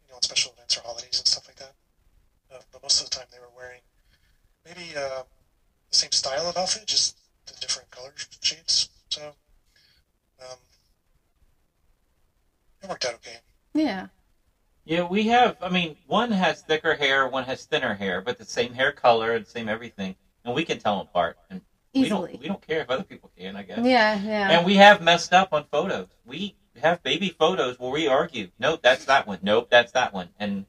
[0.05, 1.73] you know, on special events or holidays and stuff like that.
[2.53, 3.81] Uh, but most of the time, they were wearing
[4.67, 5.23] maybe uh,
[5.91, 8.91] the same style of outfit, just the different color shades.
[9.11, 9.33] So
[10.41, 10.59] um,
[12.83, 13.39] it worked out okay.
[13.73, 14.09] Yeah.
[14.89, 15.59] Yeah, we have.
[15.61, 19.35] I mean, one has thicker hair, one has thinner hair, but the same hair color
[19.35, 20.17] and same everything,
[20.47, 21.37] and we can tell them apart.
[21.51, 21.61] And
[21.95, 22.33] we Easily.
[22.33, 22.41] don't.
[22.41, 23.55] We don't care if other people can.
[23.55, 23.81] I guess.
[23.85, 24.51] Yeah, yeah.
[24.51, 26.09] And we have messed up on photos.
[26.25, 28.49] We have baby photos where we argue.
[28.59, 29.41] Nope, that's that one.
[29.43, 30.31] Nope, that's that one.
[30.41, 30.65] And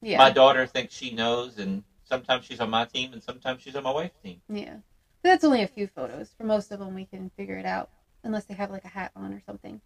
[0.00, 0.18] yeah.
[0.18, 3.82] my daughter thinks she knows, and sometimes she's on my team, and sometimes she's on
[3.82, 4.40] my wife's team.
[4.48, 4.74] Yeah.
[5.22, 6.30] But that's only a few photos.
[6.38, 7.90] For most of them, we can figure it out,
[8.22, 9.80] unless they have like a hat on or something.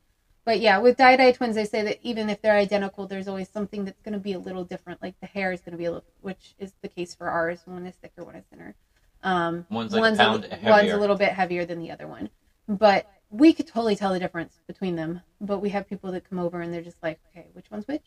[0.49, 3.84] But yeah, with di-di twins, they say that even if they're identical, there's always something
[3.84, 5.03] that's going to be a little different.
[5.03, 7.61] Like the hair is going to be a little, which is the case for ours.
[7.66, 8.74] One is thicker, one is thinner.
[9.22, 10.70] Um, One's like a one's heavier.
[10.70, 12.30] one's a little bit heavier than the other one.
[12.66, 15.20] But we could totally tell the difference between them.
[15.38, 18.07] But we have people that come over and they're just like, okay, which one's which?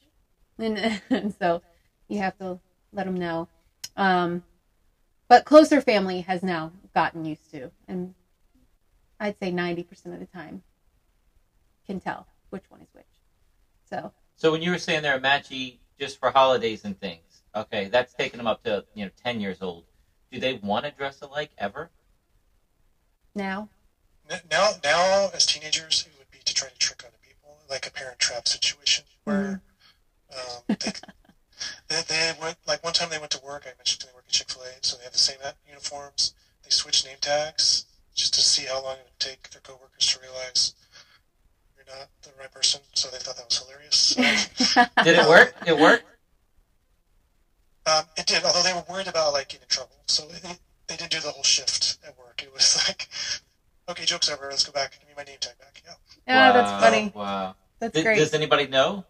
[0.58, 1.62] And, and so
[2.08, 2.58] you have to
[2.92, 3.50] let them know.
[3.96, 4.44] Um,
[5.28, 8.16] but closer family has now gotten used to, and
[9.20, 10.64] I'd say 90% of the time
[11.86, 13.06] can tell which one is which.
[13.89, 18.14] So, So when you were saying they're matchy just for holidays and things, okay, that's
[18.14, 19.86] taking them up to you know ten years old.
[20.32, 21.89] Do they want to dress alike ever?
[23.36, 23.70] now,
[24.49, 27.91] Now, now as teenagers, it would be to try to trick other people, like a
[27.91, 29.62] parent trap situation where
[30.32, 30.91] um, they,
[31.89, 33.64] they, they went like one time they went to work.
[33.66, 36.34] I mentioned they work at Chick Fil A, so they have the same at- uniforms.
[36.64, 40.20] They switch name tags just to see how long it would take their coworkers to
[40.20, 40.74] realize
[41.88, 42.82] you're not the right person.
[42.94, 44.14] So they thought that was hilarious.
[45.04, 45.54] Did it work?
[45.66, 46.04] It worked.
[47.86, 49.96] Um, it did, although they were worried about like getting in trouble.
[50.08, 52.44] So it, it, they didn't do the whole shift at work.
[52.44, 53.08] It was like,
[53.90, 54.48] okay, joke's over.
[54.50, 54.98] Let's go back.
[55.00, 55.82] Give me my name tag back.
[55.84, 56.50] Yeah.
[56.52, 57.12] Oh, that's funny.
[57.14, 57.56] Wow.
[57.80, 58.18] That's Th- great.
[58.20, 59.04] Does anybody know?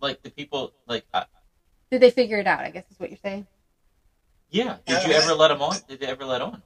[0.00, 1.24] Like the people, like uh,
[1.90, 2.60] Did they figure it out?
[2.60, 3.46] I guess is what you're saying.
[4.50, 4.76] yeah.
[4.84, 5.76] Did Yeah, you I- ever let them on?
[5.88, 6.62] Did they ever let on?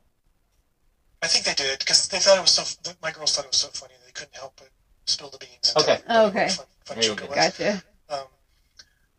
[1.23, 2.65] I think they did because they thought it was so.
[2.83, 4.69] th- My girls thought it was so funny they couldn't help but
[5.07, 5.69] spill the beans.
[5.71, 5.99] And Okay.
[6.07, 6.45] tell Okay.
[6.45, 7.27] What a fun, fun There you go.
[7.27, 7.37] was.
[7.37, 7.83] Gotcha.
[8.09, 8.27] Um,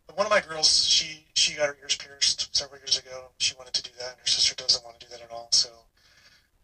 [0.06, 3.32] but one of my girls, she she got her ears pierced several years ago.
[3.40, 5.50] She wanted to do that, and her sister doesn't want to do that at all.
[5.52, 5.70] So,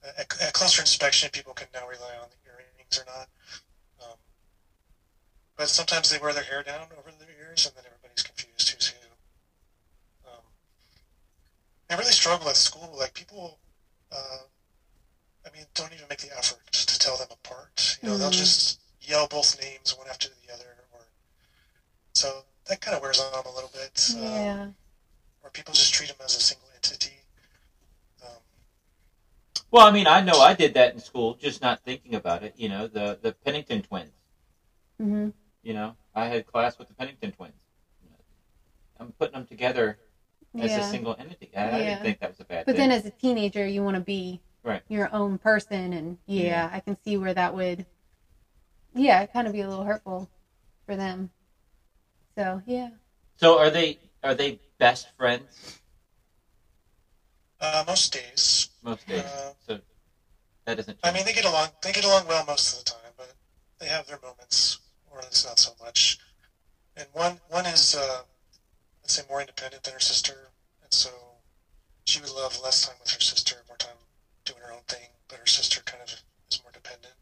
[0.04, 3.28] uh, at, at closer inspection, people can now rely on the earrings or not.
[4.02, 4.18] Um,
[5.58, 8.88] but sometimes they wear their hair down over their ears, and then everybody's confused who's
[8.88, 8.98] who.
[10.28, 10.44] Um,
[11.90, 12.96] I really struggle at school.
[12.98, 13.60] Like people,
[14.12, 14.40] uh,
[15.46, 17.98] I mean, don't even make the effort to tell them apart.
[18.02, 18.34] You know, they'll Mhm.
[18.34, 21.02] just yell both names one after the other, or
[22.16, 24.10] so that kind of wears on them a little bit.
[24.16, 24.68] Um, Yeah.
[25.44, 27.22] or people just treat them as a single entity.
[28.24, 28.30] Um,
[29.72, 32.54] Well, I mean, I know I did that in school, just not thinking about it.
[32.56, 34.14] You know, the the Pennington twins.
[35.02, 35.30] Mm-hmm.
[35.64, 37.54] You know, I had class with the Pennington twins.
[39.00, 39.98] I'm putting them together
[40.58, 41.50] as a single entity.
[41.56, 41.90] I, I Yeah.
[41.90, 42.90] didn't think that was a bad But thing.
[42.90, 44.82] then as a teenager, you want to be Right.
[44.88, 46.70] your own person, and yeah, Yeah.
[46.72, 47.86] I can see where that would,
[48.94, 50.30] yeah, kind of be a little hurtful
[50.86, 51.30] for them.
[52.38, 52.90] So yeah,
[53.38, 55.80] so are they are they best friends
[57.60, 59.24] uh, most days, most days?
[59.24, 59.80] Uh, so
[60.66, 60.98] that doesn't.
[61.04, 61.70] I mean, they get along.
[61.82, 63.34] They get along well most of the time, but
[63.80, 64.80] they have their moments
[65.10, 66.18] where it's not so much.
[66.96, 68.24] And one one is, uh,
[69.04, 70.50] let's say, more independent than her sister,
[70.84, 71.10] and so
[72.06, 73.98] she would love less time with her sister, more time
[74.46, 75.10] doing her own thing.
[75.28, 76.10] But her sister kind of
[76.50, 77.16] is more dependent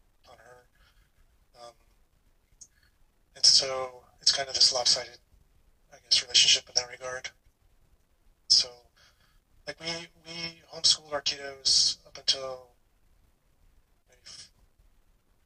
[3.34, 5.18] And so it's kind of this lopsided,
[5.92, 7.30] I guess, relationship in that regard.
[8.48, 8.68] So,
[9.66, 9.86] like we
[10.26, 12.72] we homeschooled our kiddos up until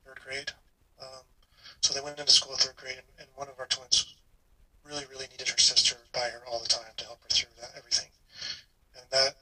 [0.04, 0.52] third grade.
[1.00, 1.24] Um,
[1.80, 4.14] so they went into school third grade, and, and one of our twins
[4.84, 7.70] really, really needed her sister by her all the time to help her through that
[7.76, 8.08] everything,
[8.96, 9.34] and that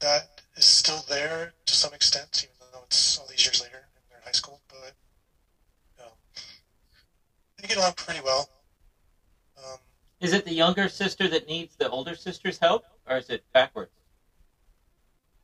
[0.00, 4.18] that is still there to some extent, even though it's all these years later they're
[4.18, 4.60] in high school.
[4.68, 4.94] But
[10.40, 13.90] it the younger sister that needs the older sister's help, or is it backwards?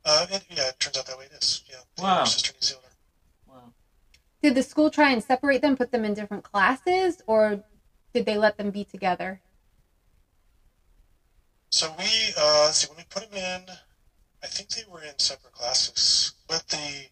[0.03, 1.61] Uh, it, yeah, it turns out that way it is.
[1.69, 1.77] Yeah.
[1.95, 2.15] The Wow.
[2.15, 2.87] younger sister needs the older.
[3.47, 3.73] Wow.
[4.41, 7.63] Did the school try and separate them, put them in different classes, or
[8.13, 9.41] did they let them be together?
[11.71, 13.75] So we, uh, let's see, when we put them in,
[14.43, 17.09] I think they were in separate classes, but they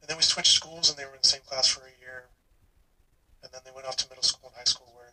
[0.00, 2.28] and then we switched schools, and they were in the same class for a year.
[3.42, 5.12] And then they went off to middle school and high school, where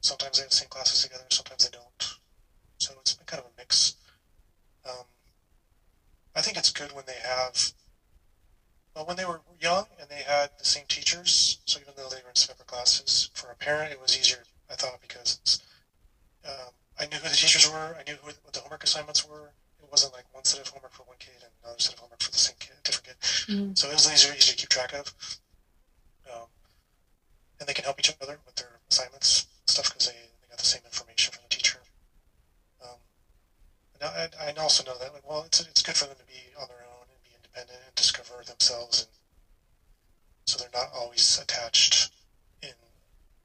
[0.00, 2.18] sometimes they have the same classes together, sometimes they don't.
[2.78, 3.94] So it's been kind of a mix.
[4.84, 5.04] Um,
[6.34, 7.72] I think it's good when they have
[8.94, 12.22] well, when they were young and they had the same teachers, so even though they
[12.22, 15.60] were in separate classes, for a parent it was easier, I thought, because
[16.44, 19.52] um, I knew who the teachers were, I knew who, what the homework assignments were.
[19.82, 22.22] It wasn't like one set of homework for one kid and another set of homework
[22.22, 23.16] for the same kid, different kid.
[23.48, 23.78] Mhm.
[23.78, 25.12] So it was easier, easier to keep track of.
[26.30, 26.46] Um,
[27.58, 30.66] and they can help each other with their assignments stuff because they, they got the
[30.66, 31.80] same information from the teacher.
[32.82, 32.98] Um,
[33.94, 34.04] and
[34.38, 36.68] I, I also know that, like, well, it's, it's good for them to be on
[36.68, 39.10] their own and be independent and discover themselves, and
[40.46, 42.10] so they're not always attached
[42.62, 42.74] in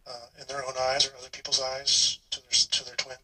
[0.07, 3.17] uh, in their own eyes or other people's eyes to their to their twin.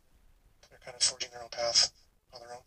[0.82, 1.92] They're kind of forging their own path
[2.34, 2.62] on their own.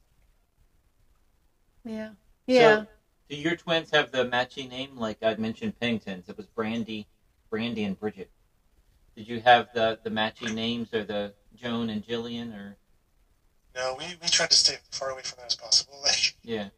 [1.85, 2.11] Yeah.
[2.47, 2.77] Yeah.
[2.77, 2.87] So,
[3.31, 4.97] Do your twins have the matching name?
[4.97, 6.29] Like I mentioned, Penningtons.
[6.29, 7.07] It was Brandy,
[7.51, 8.31] Brandy and Bridget.
[9.17, 12.77] Did you have the the matching names, or the Joan and Jillian, or
[13.75, 15.95] No, we, we tried to stay far away from that as possible.
[16.05, 16.69] Like yeah?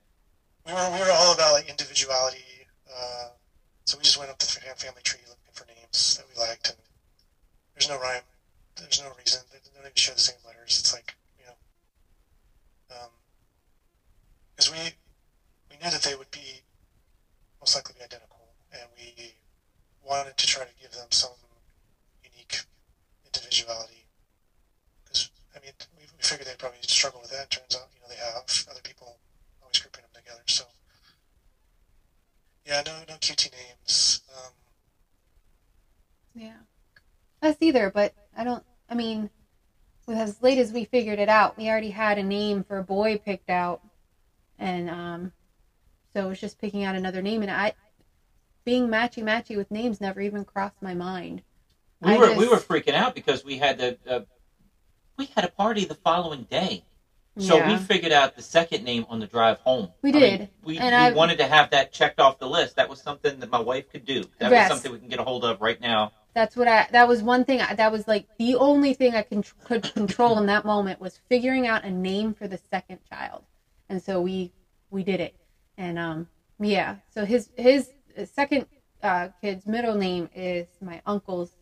[0.66, 2.66] we were we were all about like individuality.
[2.88, 3.28] Uh,
[3.84, 6.78] so we just went up the family tree looking for names that we liked, and
[7.74, 8.22] there's no rhyme.
[8.76, 9.40] There's no reason.
[9.50, 10.78] They don't even share the same letters.
[10.78, 11.14] It's like
[12.88, 14.78] because we
[15.70, 16.62] we knew that they would be
[17.60, 19.34] most likely be identical, and we
[20.02, 21.30] wanted to try to give them some
[22.22, 22.60] unique
[23.24, 24.06] individuality.
[25.04, 27.50] Because I mean, we, we figured they'd probably struggle with that.
[27.50, 29.16] Turns out, you know, they have other people
[29.62, 30.42] always grouping them together.
[30.46, 30.64] So,
[32.64, 34.20] yeah, no, no QT names.
[34.36, 34.52] Um,
[36.34, 36.56] Yeah.
[37.42, 38.62] Us either, but I don't.
[38.88, 39.30] I mean,
[40.08, 43.18] as late as we figured it out, we already had a name for a boy
[43.18, 43.80] picked out,
[44.58, 45.32] and um,
[46.12, 47.42] so it was just picking out another name.
[47.42, 47.72] And I,
[48.64, 51.42] being matchy matchy with names, never even crossed my mind.
[52.00, 54.20] We I were just- we were freaking out because we had the uh,
[55.16, 56.84] we had a party the following day.
[57.38, 59.90] So we figured out the second name on the drive home.
[60.00, 62.48] We I mean, did, we and we I- wanted to have that checked off the
[62.48, 62.76] list.
[62.76, 64.22] That was something that my wife could do.
[64.38, 64.70] That Yes.
[64.70, 66.12] was something we can get a hold of right now.
[66.36, 66.86] That's what I.
[66.92, 67.62] That was one thing.
[67.62, 69.46] I, that was like the only thing I could
[69.94, 73.44] control in that moment was figuring out a name for the second child,
[73.88, 74.52] and so we
[74.90, 75.34] we did it.
[75.78, 76.28] And um,
[76.60, 76.96] yeah.
[77.14, 77.90] So his his
[78.26, 78.66] second
[79.02, 81.52] uh, kid's middle name is my uncle's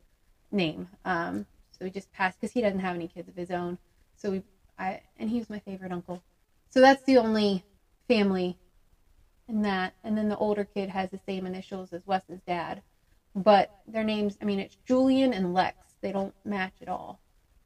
[0.53, 0.89] name.
[1.05, 3.79] Um, so we just passed because he doesn't have any kids of his own.
[4.17, 4.43] So we
[4.77, 6.21] I and he was my favorite uncle.
[6.71, 7.65] So that's the only
[8.09, 8.59] family
[9.49, 9.95] in that.
[10.03, 12.83] And then the older kid has the same initials as Wes's dad
[13.35, 17.19] but their names i mean it's julian and lex they don't match at all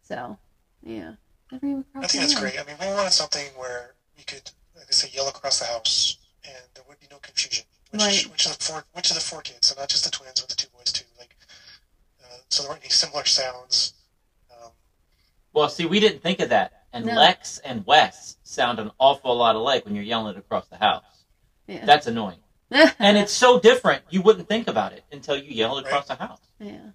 [0.02, 0.36] so
[0.82, 1.12] yeah
[1.52, 2.52] never even I think that's mind.
[2.52, 2.60] great.
[2.60, 6.18] I mean, we wanted something where we could, like I say, yell across the house,
[6.44, 7.64] and there would be no confusion.
[7.90, 8.26] Which, Right.
[8.30, 10.50] which of the four, which of the four kids, so not just the twins, but
[10.50, 11.06] the two boys too.
[11.18, 11.34] Like,
[12.22, 13.94] uh, so there weren't any similar sounds.
[14.50, 14.72] Um,
[15.54, 16.72] Well, see, we didn't think of that.
[16.92, 17.14] And No.
[17.14, 21.24] Lex and Wes sound an awful lot alike when you're yelling it across the house.
[21.66, 21.84] yeah.
[21.86, 22.40] That's annoying.
[22.98, 26.40] And it's so different, you wouldn't think about it until you yelled across the house.
[26.60, 26.90] yeah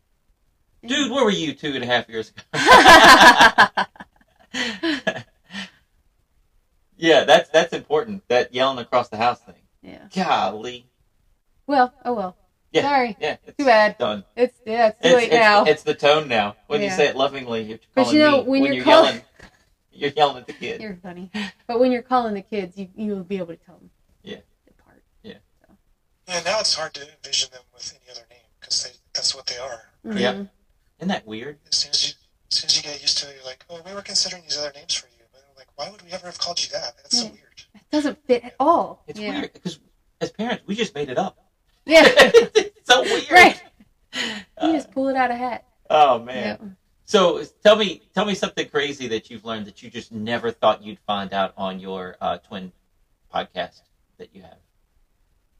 [0.85, 2.41] Dude, where were you two and a half years ago?
[6.97, 8.23] yeah, that's that's important.
[8.27, 9.55] That yelling across the house thing.
[9.81, 10.85] yeah Golly.
[11.67, 12.37] well oh well
[12.71, 12.81] Yeah.
[12.83, 14.23] sorry Yeah, it's too bad done.
[14.35, 16.55] it's yeah it's too It's, late it's, now it's the tone now.
[16.67, 18.49] When you say it lovingly, you're But you know, me.
[18.49, 19.21] when you're you're call- yelling,
[19.91, 20.83] you're yelling at the kids.
[20.83, 21.31] you're funny
[21.67, 23.92] but when you're calling the kids you you'll be able to tell them Yeah.
[26.27, 29.57] Yeah, now it's hard to envision them with any other name because that's what they
[29.57, 29.81] are.
[30.03, 30.33] Yeah.
[30.33, 30.49] Mhm.
[30.99, 31.59] Isn't that weird?
[31.69, 32.13] As soon as you,
[32.51, 34.57] as soon as you get used to it, you're like, oh, we were considering these
[34.57, 35.23] other names for you.
[35.31, 36.95] But I'm like, why would we ever have called you that?
[36.97, 37.63] That's so weird.
[37.75, 39.79] it doesn't fit at all It's yeah weird because
[40.21, 41.37] as parents, we just made it up.
[41.85, 43.31] yeah it's so weird.
[43.31, 43.61] right
[44.13, 44.21] you
[44.57, 46.57] Uh, just pull it out of hat oh man.
[46.61, 46.67] yeah.
[47.05, 50.81] So tell me, tell me something crazy that you've learned that you just never thought
[50.81, 52.71] you'd find out on your uh, twin
[53.33, 53.81] podcast
[54.17, 54.57] that you have.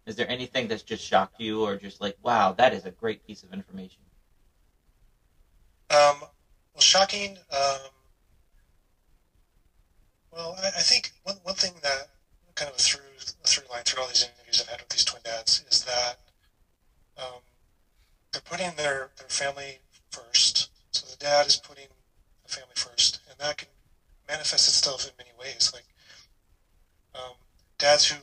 [0.05, 3.25] Is there anything that's just shocked you, or just like, wow, that is a great
[3.25, 4.01] piece of information?
[5.89, 6.19] Um,
[6.73, 7.37] well, shocking.
[7.51, 7.89] Um,
[10.31, 12.07] well, I, I think one, one thing that
[12.55, 15.03] kind of threw through a through line through all these interviews I've had with these
[15.05, 16.17] twin dads is that
[17.17, 17.41] um,
[18.31, 19.79] they're putting their, their family
[20.11, 20.69] first.
[20.91, 21.87] So the dad is putting
[22.45, 23.69] the family first, and that can
[24.27, 25.71] manifest itself in many ways.
[25.73, 25.85] Like
[27.15, 27.33] um,
[27.77, 28.17] dads who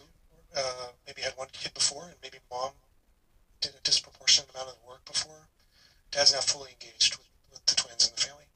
[0.57, 2.72] uh, maybe had one kid before, and maybe mom
[3.61, 5.48] did a disproportionate amount of the work before.
[6.11, 8.46] Dad's now fully engaged with, with the twins and the family,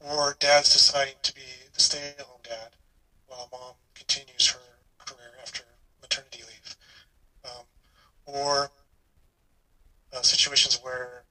[0.00, 2.76] or dad's deciding to be the stay-at-home dad
[3.26, 5.62] while mom continues her career after
[6.00, 6.74] maternity leave,
[7.44, 7.64] um,
[8.26, 8.70] or
[10.12, 11.24] uh, situations where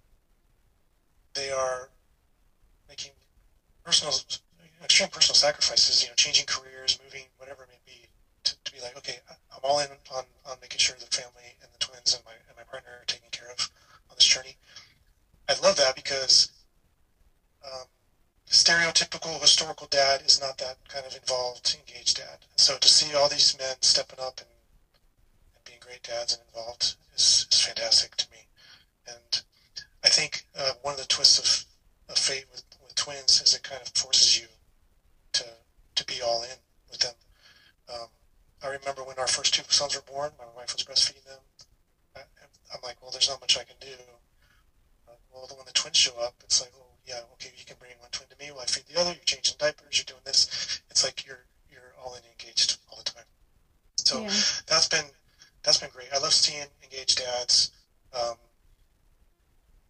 [1.33, 1.89] they are
[2.87, 3.11] making
[3.83, 4.13] personal,
[4.83, 7.78] extreme personal sacrifices, you know, changing careers, moving, whatever it may
[8.81, 12.23] like, okay, I'm all in on, on making sure the family and the twins and
[12.25, 13.69] my, and my partner are taken care of
[14.09, 14.57] on this journey.
[15.47, 16.51] I love that because
[17.65, 17.87] um,
[18.47, 22.45] stereotypical historical dad is not that kind of involved, engaged dad.
[22.55, 24.49] So to see all these men stepping up and,
[25.55, 28.47] and being great dads and involved is, is fantastic to me.
[29.07, 29.41] And
[30.03, 33.63] I think uh, one of the twists of, of fate with, with twins is it
[33.63, 34.47] kind of forces you
[35.33, 35.43] to
[35.95, 36.57] to be all in
[36.89, 37.13] with them.
[37.93, 38.07] Um,
[38.61, 41.39] I remember when our first two sons were born, my wife was breastfeeding them.
[42.15, 42.21] I,
[42.73, 43.95] I'm like, well, there's not much I can do.
[45.07, 47.91] Uh, well, when the twins show up, it's like, oh yeah, okay, you can bring
[47.99, 49.11] one twin to me while I feed the other.
[49.11, 49.97] You're changing diapers.
[49.97, 50.81] You're doing this.
[50.89, 53.23] It's like you're you're all in engaged all the time.
[53.97, 54.29] So Yeah.
[54.67, 55.05] that's been
[55.63, 56.09] that's been great.
[56.13, 57.71] I love seeing engaged dads.
[58.13, 58.35] Um,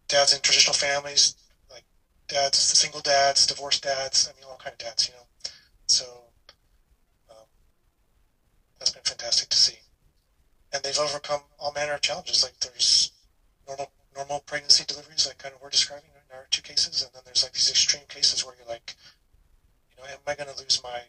[0.08, 1.34] dads in traditional families,
[1.70, 1.84] like
[2.28, 4.28] dads, single dads, divorced dads.
[4.28, 5.26] I mean, all kind of dads, you know.
[5.86, 6.29] So
[8.80, 9.80] that's been fantastic to see,
[10.72, 12.42] and they've overcome all manner of challenges.
[12.44, 13.10] Like there's
[13.68, 17.22] normal normal pregnancy deliveries, like kind of we're describing in our two cases, and then
[17.26, 18.94] there's like these extreme cases where you're like,
[19.90, 21.02] you know, am I going to lose my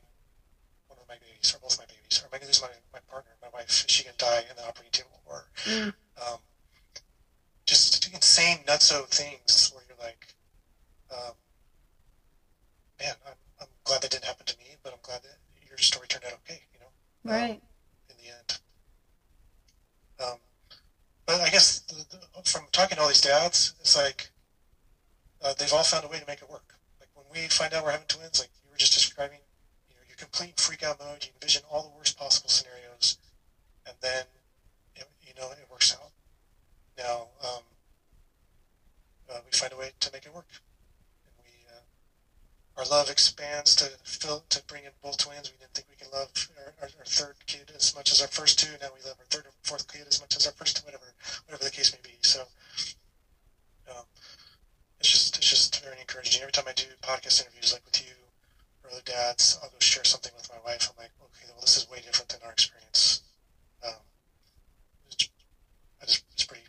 [0.88, 2.70] one of my babies or both my babies, or am I going to lose my
[2.94, 3.70] my partner, my wife?
[3.86, 5.94] Is she going to die in the operating table, or Mm.
[6.22, 6.40] um,
[7.68, 10.34] just insane nutso things where you're like,
[11.12, 11.34] um,
[13.00, 16.08] man, I'm, I'm glad that didn't happen to me, but I'm glad that your story
[16.08, 16.62] turned out okay,
[17.26, 17.62] know, Right.
[18.10, 18.60] in the end.
[20.20, 20.38] Um,
[21.26, 24.30] but I guess the, the, from talking to all these dads, it's like
[25.42, 26.76] uh, they've all found a way to make it work.
[27.00, 29.40] Like when we find out we're having twins, like you were just describing,
[29.90, 33.18] you know, you complete freak out mode, you envision all the worst possible scenarios,
[33.86, 34.26] and then
[34.96, 36.12] it, you know it works out.
[36.98, 37.64] Now um,
[39.30, 40.48] uh, we find a way to make it work,
[42.78, 45.52] our love expands to fill to bring in both twins.
[45.52, 48.28] We didn't think we could love our, our, our third kid as much as our
[48.28, 48.72] first two.
[48.82, 50.86] Now we love our third or fourth kid as much as our first two.
[50.86, 51.14] Whatever,
[51.46, 52.18] whatever the case may be.
[52.22, 52.42] So
[53.90, 54.06] um,
[55.00, 56.42] it's just it's just very encouraging.
[56.42, 58.14] Every time I do podcast interviews like with you
[58.84, 60.90] or other dads, I'll go share something with my wife.
[60.90, 63.22] I'm like, okay, well this is way different than our experience.
[63.86, 64.00] Um,
[65.10, 66.64] it's, it's pretty.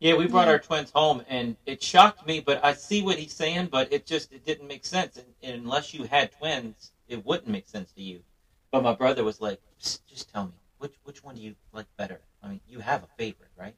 [0.00, 0.52] Yeah, we brought Yeah.
[0.54, 2.40] our twins home, and it shocked me.
[2.40, 5.16] But I see what he's saying, but it just it didn't make sense.
[5.16, 8.22] And, and unless you had twins, it wouldn't make sense to you.
[8.70, 12.20] But my brother was like, "Just tell me which which one do you like better?
[12.42, 13.76] I mean, you have a favorite, right,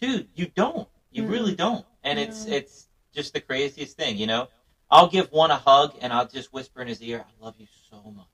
[0.00, 0.28] dude?
[0.34, 0.88] You don't.
[1.10, 1.30] You Mm.
[1.30, 1.86] really don't.
[2.02, 4.50] And it's it's just the craziest thing, you know.
[4.90, 7.66] I'll give one a hug, and I'll just whisper in his ear, "I love you
[7.90, 8.26] so much."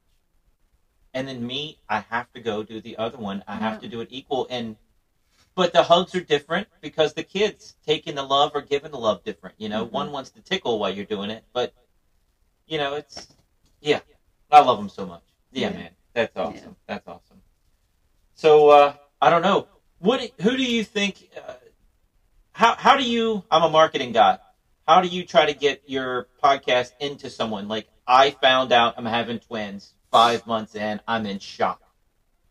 [1.15, 3.45] And then me, I have to go do the other one.
[3.47, 4.77] I have to do it equal, and
[5.55, 9.23] but the hugs are different because the kids taking the love or giving the love
[9.25, 9.55] different.
[9.59, 9.91] You know, Mhm.
[9.91, 11.73] one wants to tickle while you're doing it, but
[12.67, 13.29] you know, it's
[13.81, 14.01] yeah.
[14.51, 15.23] I love them so much.
[15.51, 15.77] Yeah, Yeah.
[15.77, 16.77] man, that's awesome.
[16.87, 17.43] That's awesome.
[18.35, 19.69] So uh, I don't know.
[19.99, 20.33] What?
[20.41, 21.29] Who do you think?
[21.37, 21.55] Uh,
[22.53, 23.45] how how do you?
[23.51, 24.39] I'm a marketing guy.
[24.87, 27.69] How do you try to get your podcast into someone?
[27.69, 31.01] Like I found out I'm having twins five months in.
[31.07, 31.81] I'm in shock.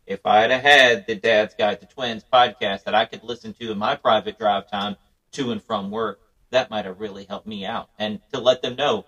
[0.06, 3.70] If I had had the Dad's Guide to Twins podcast that I could listen to
[3.70, 4.96] in my private drive time
[5.32, 7.88] to and from work, that might have really helped me out.
[7.98, 9.06] And to let them know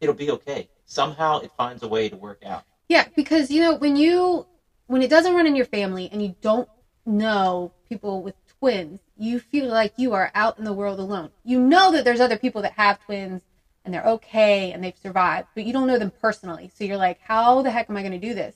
[0.00, 0.68] it'll be okay.
[0.84, 2.64] Somehow it finds a way to work out.
[2.88, 4.46] Yeah, because you know when you
[4.86, 6.68] when it doesn't run in your family and you don't
[7.06, 11.30] know people with twins, you feel like you are out in the world alone.
[11.42, 13.42] You know that there's other people that have twins
[13.84, 16.70] and they're okay and they've survived, but you don't know them personally.
[16.74, 18.54] So you're like, how the heck am I going to do this?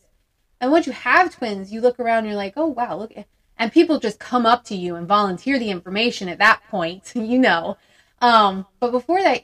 [0.61, 3.13] And once you have twins, you look around and you're like, oh wow, look,
[3.59, 7.39] and people just come up to you and volunteer the information at that point, you
[7.39, 7.77] know.
[8.21, 9.43] Um, but before that,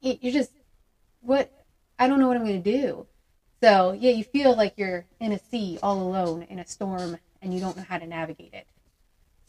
[0.00, 0.50] you're just
[1.20, 1.52] what
[1.98, 3.06] I don't know what I'm going to do.
[3.62, 7.52] So yeah, you feel like you're in a sea all alone in a storm and
[7.52, 8.66] you don't know how to navigate it.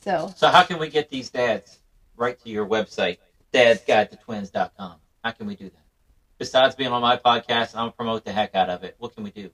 [0.01, 1.79] So So how can we get these dads
[2.17, 3.17] right to your website,
[3.53, 4.95] dadsguidetotwins.com?
[5.23, 5.85] How can we do that?
[6.37, 8.95] Besides being on my podcast, I'm gonna promote the heck out of it.
[8.99, 9.49] What can we do?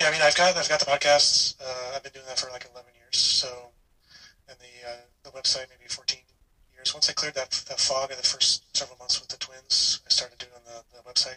[0.00, 1.54] Yeah, I mean, I've got I've got the podcasts.
[1.60, 3.18] Uh, I've been doing that for like 11 years.
[3.18, 3.48] So,
[4.48, 6.18] and the uh, the website maybe 14
[6.72, 6.94] years.
[6.94, 10.08] Once I cleared that that fog of the first several months with the twins, I
[10.08, 11.36] started doing the, the website.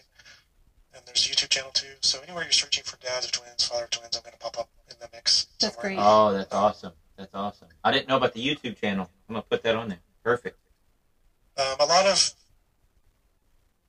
[0.95, 1.95] And there's a YouTube channel too.
[2.01, 4.59] So anywhere you're searching for dads of twins, father of twins, I'm going to pop
[4.59, 5.47] up in the mix.
[5.59, 5.95] That's somewhere.
[5.95, 5.99] great.
[5.99, 6.93] Oh, that's awesome.
[7.18, 7.68] That's awesome.
[7.84, 9.09] I didn't know about the YouTube channel.
[9.28, 9.99] I'm gonna put that on there.
[10.24, 10.57] Perfect.
[11.57, 12.34] Um, a lot of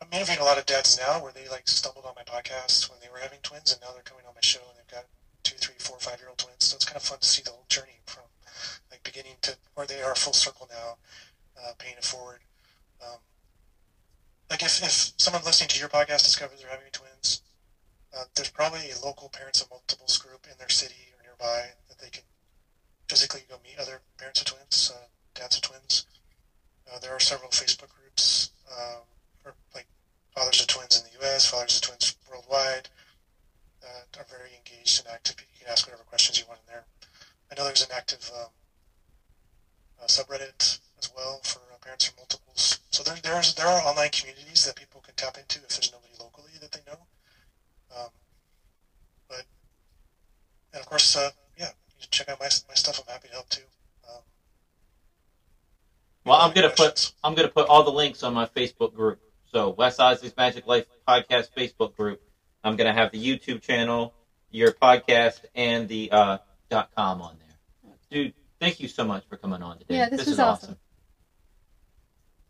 [0.01, 3.01] I'm interviewing a lot of dads now where they like stumbled on my podcast when
[3.01, 5.07] they were having twins, and now they're coming on my show and they've got
[5.43, 6.65] two, three, four, five year old twins.
[6.65, 8.25] So it's kind of fun to see the whole journey from
[8.91, 10.97] like beginning to where they are full circle now,
[11.61, 12.41] uh, paying it forward.
[13.03, 13.19] Um,
[14.51, 17.43] like if, if someone listening to your podcast discovers they're having twins,
[18.17, 21.99] uh, there's probably a local parents of multiples group in their city or nearby that
[21.99, 22.23] they can
[23.09, 26.07] physically go meet other parents of twins, uh, dads of twins.
[26.91, 29.03] Uh, there are several Facebook groups um,
[29.45, 29.87] for like
[30.35, 32.89] fathers of twins in the U.S., fathers of twins worldwide
[33.83, 35.37] that are very engaged and active.
[35.41, 36.85] You can ask whatever questions you want in there.
[37.53, 38.49] I know there's an active um,
[40.03, 42.81] uh, subreddit as well for uh, parents of multiples.
[42.91, 46.15] So there, there's there are online communities that people can tap into if there's nobody
[46.19, 46.99] locally that they know.
[47.97, 48.09] Um,
[49.29, 49.45] but
[50.73, 51.71] and of course, uh, yeah,
[52.01, 53.01] you check out my my stuff.
[53.01, 53.69] I'm happy to help too.
[54.09, 54.23] Um,
[56.25, 57.13] Well, I'm gonna put?
[57.23, 59.21] I'm gonna put all the links on my Facebook group.
[59.55, 62.21] So Wes Iseli's Magic Life Podcast Facebook group.
[62.65, 64.13] I'm gonna have the YouTube channel,
[64.51, 66.39] your podcast, and the uh,
[66.71, 67.95] dot com on there.
[68.11, 69.95] Dude, thank you so much for coming on today.
[69.95, 70.77] Yeah, this was is awesome.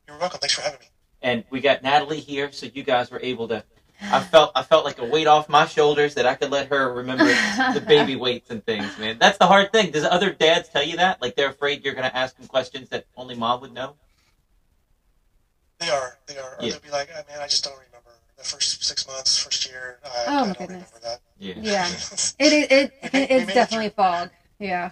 [0.08, 0.40] You're welcome.
[0.40, 0.86] Thanks for having me.
[1.20, 3.62] And we got Natalie here, so you guys were able to.
[4.00, 6.90] I felt I felt like a weight off my shoulders that I could let her
[6.90, 9.18] remember the baby weights and things, man.
[9.18, 9.90] That's the hard thing.
[9.90, 11.20] Does other dads tell you that?
[11.20, 13.96] Like they're afraid you're going to ask them questions that only mom would know?
[15.84, 16.18] They are.
[16.26, 16.56] They are.
[16.58, 16.70] Or Yeah.
[16.72, 19.98] they'll be like, oh, man, I just don't remember the first six months, first year.
[20.04, 20.90] I, Oh, I my don't goodness.
[20.94, 21.20] remember that.
[21.38, 21.54] Yeah.
[21.58, 21.88] Yeah.
[22.38, 24.30] It it, it, We made- it's made it definitely fog.
[24.58, 24.90] Yeah.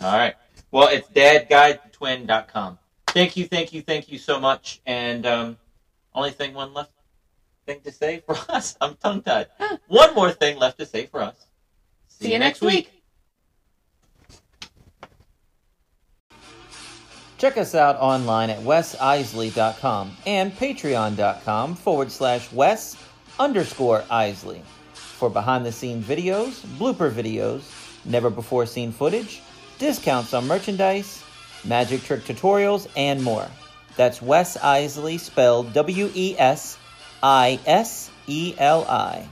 [0.00, 0.34] All right.
[0.70, 2.78] Well, it's dadguidetwin.com.
[3.08, 4.80] Thank you, thank you, thank you so much.
[4.86, 5.56] And um,
[6.14, 6.92] only thing one left
[7.66, 8.76] thing to say for us.
[8.80, 9.48] I'm tongue tied.
[9.88, 11.46] One more thing left to say for us.
[12.08, 12.92] See you next week.
[17.38, 22.96] Check us out online at wesiseli.com and patreon.com forward slash wes
[23.38, 24.60] underscore iseli
[24.94, 27.62] for behind the scenes videos, blooper videos,
[28.04, 29.40] never before seen footage,
[29.78, 31.24] discounts on merchandise,
[31.64, 33.46] magic trick tutorials, and more.
[33.96, 36.78] That's Wes Iseli spelled W E S
[37.22, 39.28] I S E L I.